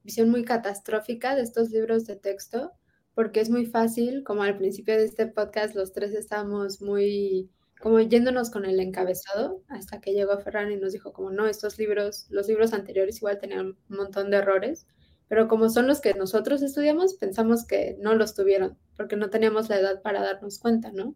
[0.06, 2.72] visión muy catastrófica de estos libros de texto
[3.20, 7.52] porque es muy fácil, como al principio de este podcast los tres estábamos muy
[7.82, 11.78] como yéndonos con el encabezado hasta que llegó Ferran y nos dijo como no, estos
[11.78, 14.88] libros, los libros anteriores igual tenían un montón de errores,
[15.28, 19.68] pero como son los que nosotros estudiamos, pensamos que no los tuvieron, porque no teníamos
[19.68, 21.14] la edad para darnos cuenta, ¿no?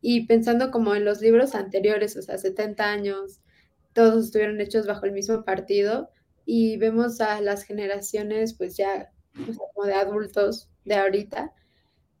[0.00, 3.40] Y pensando como en los libros anteriores, o sea, 70 años,
[3.92, 6.08] todos estuvieron hechos bajo el mismo partido
[6.46, 9.10] y vemos a las generaciones pues ya
[9.74, 11.52] como de adultos de ahorita,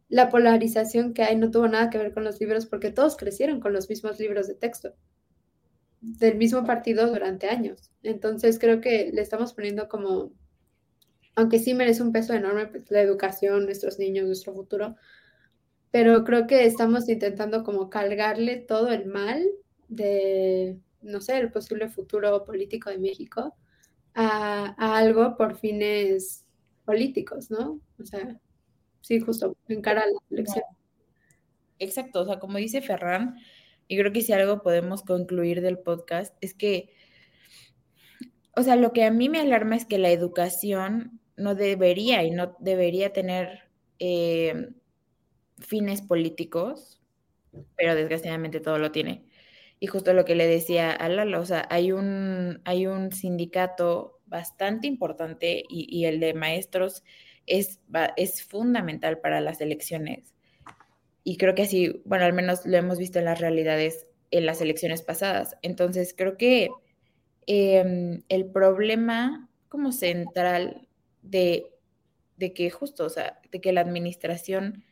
[0.08, 3.60] la polarización que hay no tuvo nada que ver con los libros porque todos crecieron
[3.60, 4.94] con los mismos libros de texto
[6.04, 7.90] del mismo partido durante años.
[8.02, 10.32] Entonces creo que le estamos poniendo como,
[11.34, 14.96] aunque sí merece un peso enorme pues, la educación, nuestros niños, nuestro futuro,
[15.90, 19.42] pero creo que estamos intentando como cargarle todo el mal
[19.88, 23.56] de, no sé, el posible futuro político de México
[24.14, 26.44] a, a algo por fines
[26.84, 27.80] políticos, ¿no?
[27.98, 28.38] O sea,
[29.04, 30.64] sí, justo, encara la elección.
[31.78, 33.36] Exacto, o sea, como dice Ferran,
[33.86, 36.94] y creo que si algo podemos concluir del podcast es que,
[38.56, 42.30] o sea, lo que a mí me alarma es que la educación no debería y
[42.30, 44.70] no debería tener eh,
[45.58, 47.02] fines políticos,
[47.76, 49.26] pero desgraciadamente todo lo tiene.
[49.80, 54.20] Y justo lo que le decía a Lalo, o sea, hay un, hay un sindicato
[54.24, 57.04] bastante importante y el de maestros
[57.46, 57.80] es,
[58.16, 60.34] es fundamental para las elecciones.
[61.22, 64.60] Y creo que así, bueno, al menos lo hemos visto en las realidades en las
[64.60, 65.56] elecciones pasadas.
[65.62, 66.68] Entonces, creo que
[67.46, 70.88] em, el problema como central
[71.22, 71.66] de,
[72.36, 74.82] de que justo, o sea, de que la administración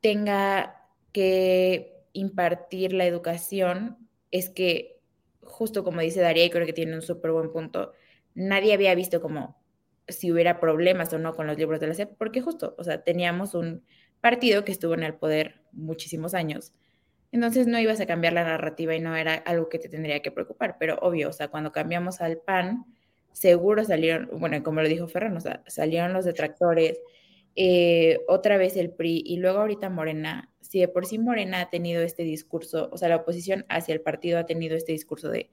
[0.00, 3.98] tenga que impartir la educación
[4.30, 5.00] es que,
[5.42, 7.92] justo como dice Daría, y creo que tiene un súper buen punto,
[8.34, 9.62] nadie había visto como
[10.08, 13.02] si hubiera problemas o no con los libros de la SEP, porque justo, o sea,
[13.02, 13.84] teníamos un
[14.20, 16.72] partido que estuvo en el poder muchísimos años,
[17.32, 20.30] entonces no ibas a cambiar la narrativa y no era algo que te tendría que
[20.30, 22.84] preocupar, pero obvio, o sea, cuando cambiamos al PAN,
[23.32, 27.00] seguro salieron, bueno, como lo dijo Ferran, o sea, salieron los detractores,
[27.56, 31.70] eh, otra vez el PRI y luego ahorita Morena, si de por sí Morena ha
[31.70, 35.50] tenido este discurso, o sea, la oposición hacia el partido ha tenido este discurso de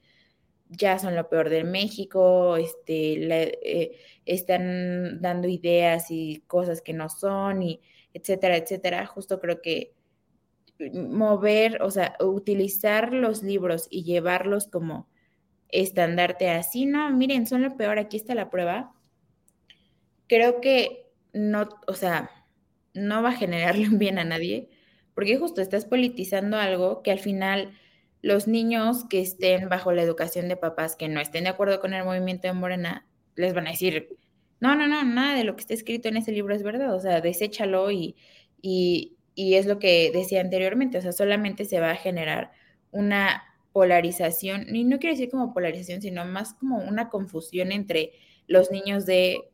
[0.71, 3.13] ya son lo peor de México, este,
[3.61, 7.81] eh, están dando ideas y cosas que no son, y
[8.13, 9.05] etcétera, etcétera.
[9.05, 9.93] Justo creo que
[10.93, 15.07] mover, o sea, utilizar los libros y llevarlos como
[15.69, 18.93] estandarte así, no, miren, son lo peor, aquí está la prueba.
[20.27, 22.31] Creo que no, o sea,
[22.93, 24.69] no va a generarle un bien a nadie,
[25.13, 27.73] porque justo estás politizando algo que al final
[28.21, 31.93] los niños que estén bajo la educación de papás que no estén de acuerdo con
[31.93, 34.09] el movimiento de Morena, les van a decir,
[34.59, 36.99] no, no, no, nada de lo que está escrito en ese libro es verdad, o
[36.99, 38.15] sea, deséchalo y,
[38.61, 42.51] y, y es lo que decía anteriormente, o sea, solamente se va a generar
[42.91, 43.43] una
[43.73, 48.11] polarización, y no quiero decir como polarización, sino más como una confusión entre
[48.47, 49.49] los niños de,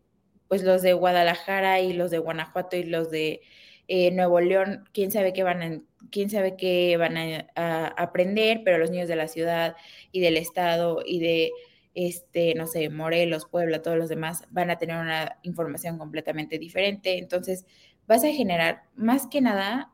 [0.48, 3.42] pues los de Guadalajara y los de Guanajuato y los de
[3.88, 8.78] eh, Nuevo León, quién sabe qué van a, quién sabe qué van a, aprender, pero
[8.78, 9.76] los niños de la ciudad
[10.12, 11.52] y del estado y de,
[11.94, 17.18] este, no sé, Morelos, Puebla, todos los demás van a tener una información completamente diferente.
[17.18, 17.66] Entonces,
[18.08, 19.94] vas a generar más que nada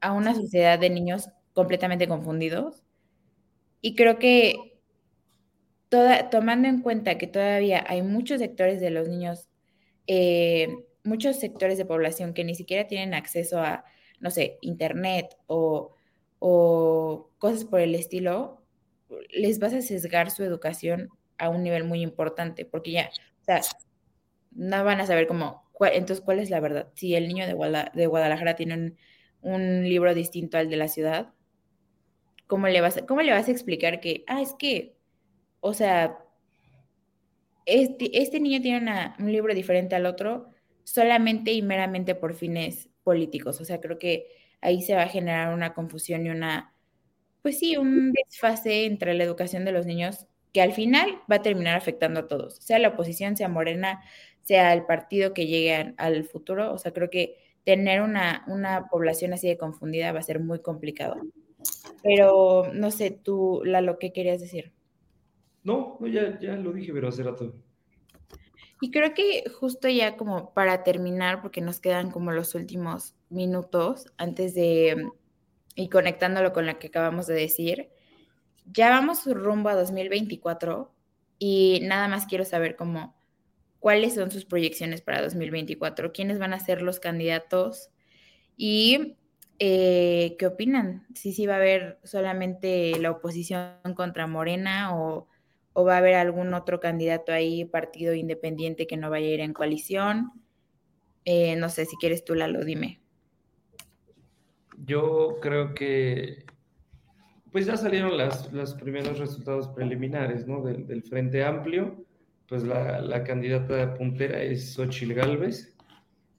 [0.00, 2.82] a una sociedad de niños completamente confundidos.
[3.80, 4.78] Y creo que
[5.88, 9.48] toda, tomando en cuenta que todavía hay muchos sectores de los niños
[10.06, 10.68] eh,
[11.06, 13.84] muchos sectores de población que ni siquiera tienen acceso a,
[14.20, 15.92] no sé, internet o,
[17.38, 18.62] cosas por el estilo,
[19.30, 21.08] les vas a sesgar su educación
[21.38, 23.10] a un nivel muy importante, porque ya,
[23.40, 23.60] o sea,
[24.52, 26.88] no van a saber cómo, entonces, ¿cuál es la verdad?
[26.94, 27.54] Si el niño de,
[28.06, 28.94] Guadalajara tiene
[29.42, 31.32] un, libro distinto al de la ciudad,
[32.46, 34.96] ¿cómo le, vas a, ¿cómo le vas a explicar que, ah, es que,
[35.60, 36.18] o sea,
[37.66, 40.50] este, este niño tiene un libro diferente al otro,
[40.84, 43.60] solamente y meramente por fines políticos.
[43.60, 44.26] O sea, creo que
[44.60, 46.74] ahí se va a generar una confusión y una,
[47.40, 51.42] pues sí, un desfase entre la educación de los niños que al final va a
[51.42, 54.02] terminar afectando a todos, sea la oposición, sea Morena,
[54.42, 56.72] sea el partido que llegue al futuro.
[56.72, 60.58] O sea, creo que tener una, una población así de confundida va a ser muy
[60.58, 61.20] complicado.
[62.02, 64.72] Pero no sé, tú, Lalo, ¿qué querías decir?
[65.62, 67.54] No, no ya, ya lo dije, pero hace rato.
[68.80, 74.06] Y creo que justo ya como para terminar, porque nos quedan como los últimos minutos
[74.18, 75.10] antes de,
[75.74, 77.90] y conectándolo con lo que acabamos de decir,
[78.66, 80.92] ya vamos rumbo a 2024
[81.38, 83.14] y nada más quiero saber cómo,
[83.78, 87.90] cuáles son sus proyecciones para 2024, quiénes van a ser los candidatos
[88.56, 89.16] y
[89.58, 95.28] eh, qué opinan, si sí va a haber solamente la oposición contra Morena o
[95.78, 99.40] o va a haber algún otro candidato ahí, partido independiente que no vaya a ir
[99.40, 100.32] en coalición.
[101.26, 102.98] Eh, no sé, si quieres tú, Lalo, dime.
[104.86, 106.46] Yo creo que,
[107.52, 110.62] pues ya salieron las, los primeros resultados preliminares, ¿no?
[110.62, 112.06] Del, Frente Amplio,
[112.48, 115.76] pues la, la candidata puntera es Xochil Gálvez,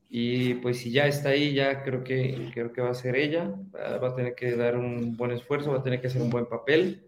[0.09, 3.53] y pues si ya está ahí, ya creo que, creo que va a ser ella,
[3.75, 6.47] va a tener que dar un buen esfuerzo, va a tener que hacer un buen
[6.47, 7.06] papel.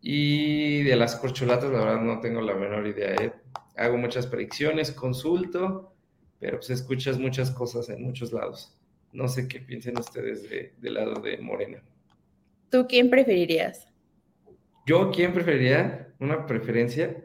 [0.00, 3.14] Y de las corcholatas, la verdad, no tengo la menor idea.
[3.14, 3.32] ¿eh?
[3.76, 5.92] Hago muchas predicciones, consulto,
[6.38, 8.74] pero pues escuchas muchas cosas en muchos lados.
[9.12, 11.82] No sé qué piensen ustedes de, del lado de Morena.
[12.70, 13.88] ¿Tú quién preferirías?
[14.86, 16.14] Yo, ¿quién preferiría?
[16.20, 17.16] Una preferencia.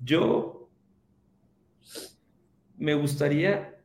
[0.00, 0.68] Yo
[2.78, 3.78] me gustaría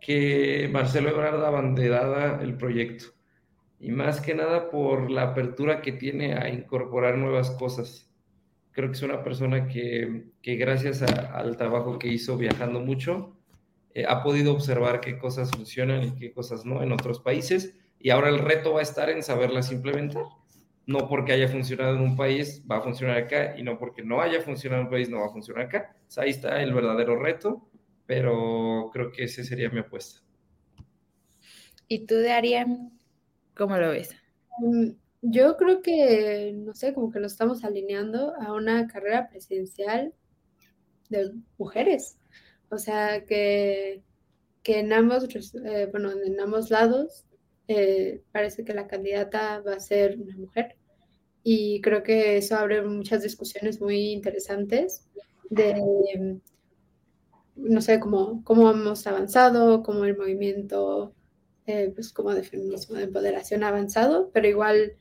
[0.00, 3.11] que Marcelo Ebrard abanderara el proyecto
[3.82, 8.08] y más que nada por la apertura que tiene a incorporar nuevas cosas.
[8.70, 13.36] Creo que es una persona que, que gracias al trabajo que hizo viajando mucho,
[13.92, 18.10] eh, ha podido observar qué cosas funcionan y qué cosas no en otros países y
[18.10, 20.26] ahora el reto va a estar en saberlas implementar.
[20.86, 24.20] No porque haya funcionado en un país va a funcionar acá y no porque no
[24.20, 25.96] haya funcionado en un país no va a funcionar acá.
[26.18, 27.68] ahí está el verdadero reto,
[28.06, 30.20] pero creo que ese sería mi apuesta.
[31.88, 33.01] ¿Y tú, Darian?
[33.62, 34.10] ¿Cómo lo ves?
[34.58, 34.88] Mm,
[35.22, 40.12] yo creo que, no sé, como que lo estamos alineando a una carrera presidencial
[41.10, 42.18] de mujeres.
[42.70, 44.02] O sea, que,
[44.64, 45.28] que en, ambos,
[45.64, 47.24] eh, bueno, en ambos lados
[47.68, 50.74] eh, parece que la candidata va a ser una mujer.
[51.44, 55.06] Y creo que eso abre muchas discusiones muy interesantes
[55.50, 56.40] de,
[57.54, 61.14] no sé, cómo, cómo hemos avanzado, cómo el movimiento,
[61.66, 64.96] eh, pues como de feminismo, de empoderación avanzado, pero igual,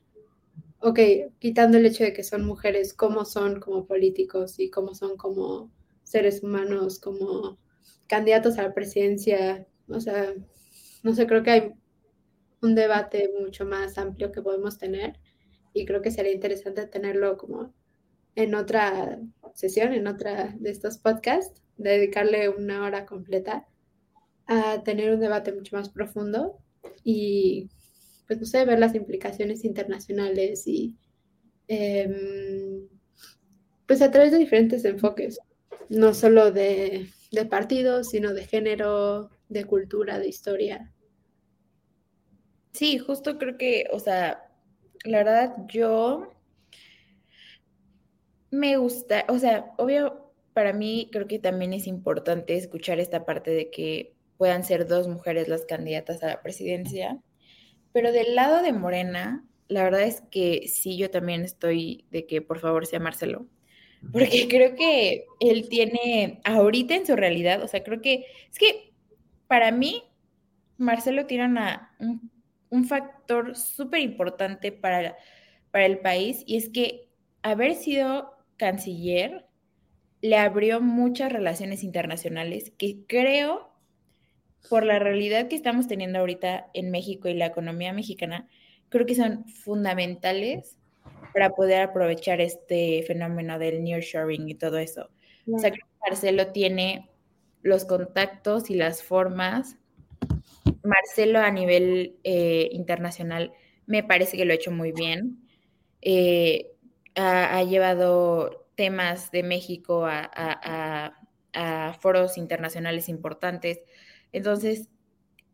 [0.80, 1.00] ok,
[1.40, 5.72] quitando el hecho de que son mujeres, cómo son como políticos y cómo son como
[6.04, 7.58] seres humanos, como
[8.08, 10.34] candidatos a la presidencia, o sea,
[11.04, 11.74] no sé, creo que hay
[12.62, 15.20] un debate mucho más amplio que podemos tener
[15.74, 17.74] y creo que sería interesante tenerlo como
[18.36, 19.20] en otra
[19.54, 23.68] sesión, en otra de estos podcasts, dedicarle una hora completa
[24.52, 26.60] a tener un debate mucho más profundo
[27.06, 27.70] y,
[28.28, 30.98] pues no sé, ver las implicaciones internacionales y,
[31.70, 32.90] em,
[33.88, 35.40] pues a través de diferentes enfoques,
[35.88, 40.94] no solo de, de partidos, sino de género, de cultura, de historia.
[42.74, 44.52] Sí, justo creo que, o sea,
[45.06, 46.34] la verdad yo
[48.50, 53.52] me gusta, o sea, obvio, para mí creo que también es importante escuchar esta parte
[53.52, 57.20] de que puedan ser dos mujeres las candidatas a la presidencia,
[57.94, 62.42] pero del lado de Morena, la verdad es que sí, yo también estoy de que
[62.42, 63.46] por favor sea Marcelo,
[64.12, 68.92] porque creo que él tiene ahorita en su realidad, o sea, creo que es que
[69.46, 70.02] para mí
[70.76, 71.46] Marcelo tiene
[72.00, 72.32] un,
[72.72, 75.18] un factor súper importante para,
[75.70, 77.10] para el país y es que
[77.44, 79.46] haber sido canciller
[80.22, 83.71] le abrió muchas relaciones internacionales que creo,
[84.70, 88.48] por la realidad que estamos teniendo ahorita en México y la economía mexicana,
[88.90, 90.78] creo que son fundamentales
[91.34, 95.10] para poder aprovechar este fenómeno del nearshoring y todo eso.
[95.52, 97.10] O sea, creo que Marcelo tiene
[97.62, 99.78] los contactos y las formas.
[100.84, 103.54] Marcelo a nivel eh, internacional
[103.86, 105.48] me parece que lo ha hecho muy bien.
[106.02, 106.72] Eh,
[107.16, 111.18] ha, llevado temas de México a,
[112.00, 113.82] foros internacionales importantes.
[114.32, 114.90] Entonces,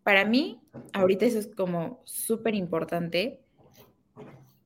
[0.03, 0.61] para mí,
[0.93, 3.41] ahorita eso es como súper importante,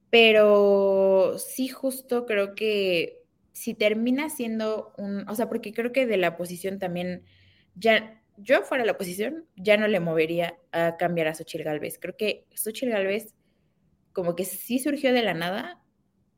[0.10, 3.22] pero sí justo creo que
[3.54, 7.24] si termina siendo un, o sea, porque creo que de la oposición también,
[7.76, 11.98] ya, yo fuera la oposición, ya no le movería a cambiar a Xochitl Galvez.
[12.00, 13.34] Creo que Xochitl Galvez
[14.14, 15.82] como que sí surgió de la nada,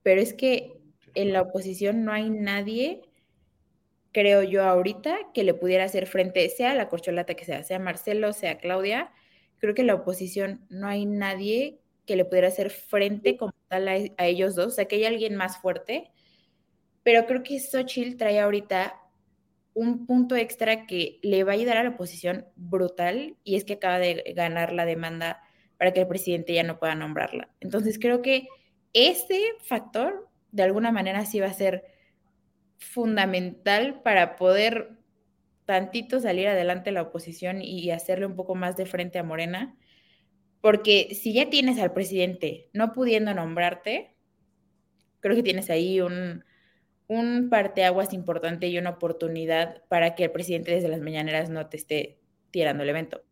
[0.03, 0.73] pero es que
[1.15, 3.01] en la oposición no hay nadie,
[4.13, 8.31] creo yo ahorita, que le pudiera hacer frente, sea la corcholata que sea, sea Marcelo,
[8.31, 9.11] sea Claudia,
[9.57, 14.25] creo que la oposición no hay nadie que le pudiera hacer frente como tal a,
[14.25, 16.11] ellos dos, o sea, que hay alguien más fuerte,
[17.01, 18.95] pero creo que Xochitl trae ahorita
[19.73, 23.73] un punto extra que le va a ayudar a la oposición brutal y es que
[23.73, 25.41] acaba de ganar la demanda
[25.77, 27.49] para que el presidente ya no pueda nombrarla.
[27.59, 28.47] Entonces creo que
[28.93, 31.83] ese factor, de alguna manera, sí va a ser
[32.83, 34.91] fundamental para poder
[35.65, 39.75] tantito salir adelante la oposición y hacerle un poco más de frente a Morena,
[40.61, 44.15] porque si ya tienes al presidente no pudiendo nombrarte,
[45.19, 46.43] creo que tienes ahí un,
[47.07, 51.77] un parteaguas importante y una oportunidad para que el presidente desde las mañaneras no te
[51.77, 52.19] esté
[52.51, 53.23] tirando el evento.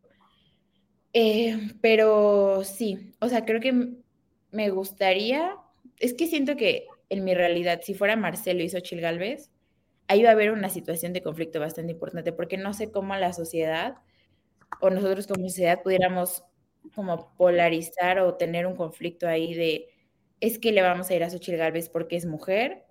[1.12, 3.96] Eh, pero sí, o sea, creo que
[4.50, 5.56] me gustaría,
[5.98, 9.50] es que siento que en mi realidad, si fuera Marcelo y Xochil Gálvez,
[10.08, 13.32] ahí va a haber una situación de conflicto bastante importante, porque no sé cómo la
[13.32, 13.96] sociedad
[14.80, 16.44] o nosotros como sociedad pudiéramos
[16.94, 19.88] como polarizar o tener un conflicto ahí de
[20.40, 22.84] es que le vamos a ir a Xochil Gálvez porque es mujer,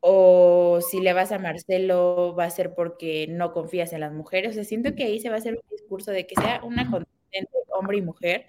[0.00, 4.52] o si le vas a Marcelo va a ser porque no confías en las mujeres.
[4.52, 6.90] O sea, siento que ahí se va a hacer un discurso de que sea una
[6.90, 8.46] contienda hombre y mujer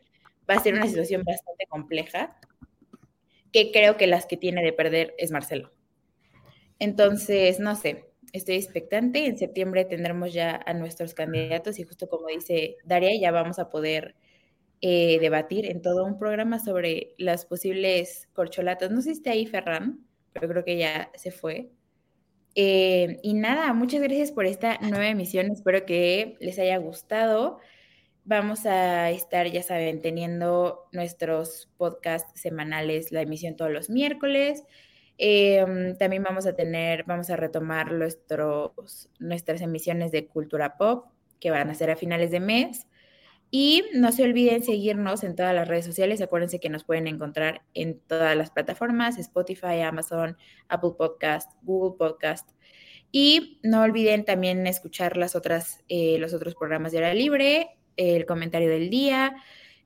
[0.50, 2.38] va a ser una situación bastante compleja,
[3.54, 5.72] que creo que las que tiene de perder es Marcelo.
[6.80, 9.26] Entonces, no sé, estoy expectante.
[9.26, 13.70] En septiembre tendremos ya a nuestros candidatos y justo como dice Daria, ya vamos a
[13.70, 14.16] poder
[14.82, 18.92] eh, debatir en todo un programa sobre las posibles corcholatas.
[18.92, 21.70] No sé si está ahí Ferran, pero creo que ya se fue.
[22.56, 25.52] Eh, y nada, muchas gracias por esta nueva emisión.
[25.52, 27.60] Espero que les haya gustado.
[28.26, 34.64] Vamos a estar, ya saben, teniendo nuestros podcasts semanales, la emisión todos los miércoles.
[35.18, 41.08] Em, también vamos a tener, vamos a retomar nuestros, nuestras emisiones de cultura pop
[41.42, 42.88] que van a ser a finales de mes.
[43.52, 46.22] Y no se olviden seguirnos en todas las redes sociales.
[46.22, 50.38] Acuérdense que nos pueden encontrar en todas las plataformas, Spotify, Amazon,
[50.70, 52.50] Apple Podcast, Google Podcast.
[53.12, 58.26] Y no olviden también escuchar las otras, eh, los otros programas de hora libre el
[58.26, 59.36] comentario del día,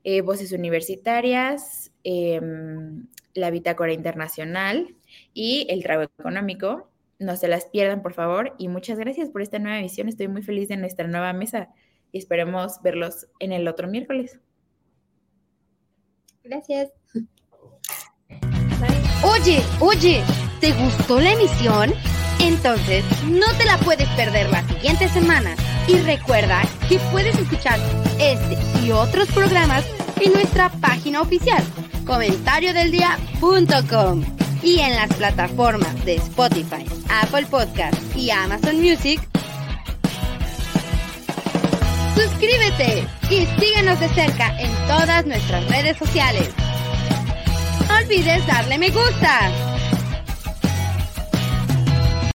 [0.04, 4.94] eh, voces universitarias, em, la bitácora internacional
[5.34, 6.90] y el trago económico.
[7.20, 8.54] no se las pierdan, por favor.
[8.58, 10.08] Y muchas gracias por esta nueva emisión.
[10.08, 11.68] Estoy muy feliz de nuestra nueva mesa
[12.12, 14.38] y esperemos verlos en el otro miércoles.
[16.44, 16.92] Gracias.
[19.24, 20.22] Oye, oye,
[20.60, 21.92] ¿te gustó la emisión?
[22.40, 25.56] Entonces, no te la puedes perder la siguiente semana.
[25.88, 27.78] Y recuerda que puedes escuchar
[28.18, 29.86] este y otros programas
[30.20, 31.64] en nuestra página oficial,
[32.04, 34.22] comentariodeldia.com
[34.62, 36.84] y en las plataformas de Spotify,
[37.22, 39.18] Apple Podcast y Amazon Music.
[42.14, 46.50] Suscríbete y síguenos de cerca en todas nuestras redes sociales.
[47.88, 49.67] No olvides darle me gusta.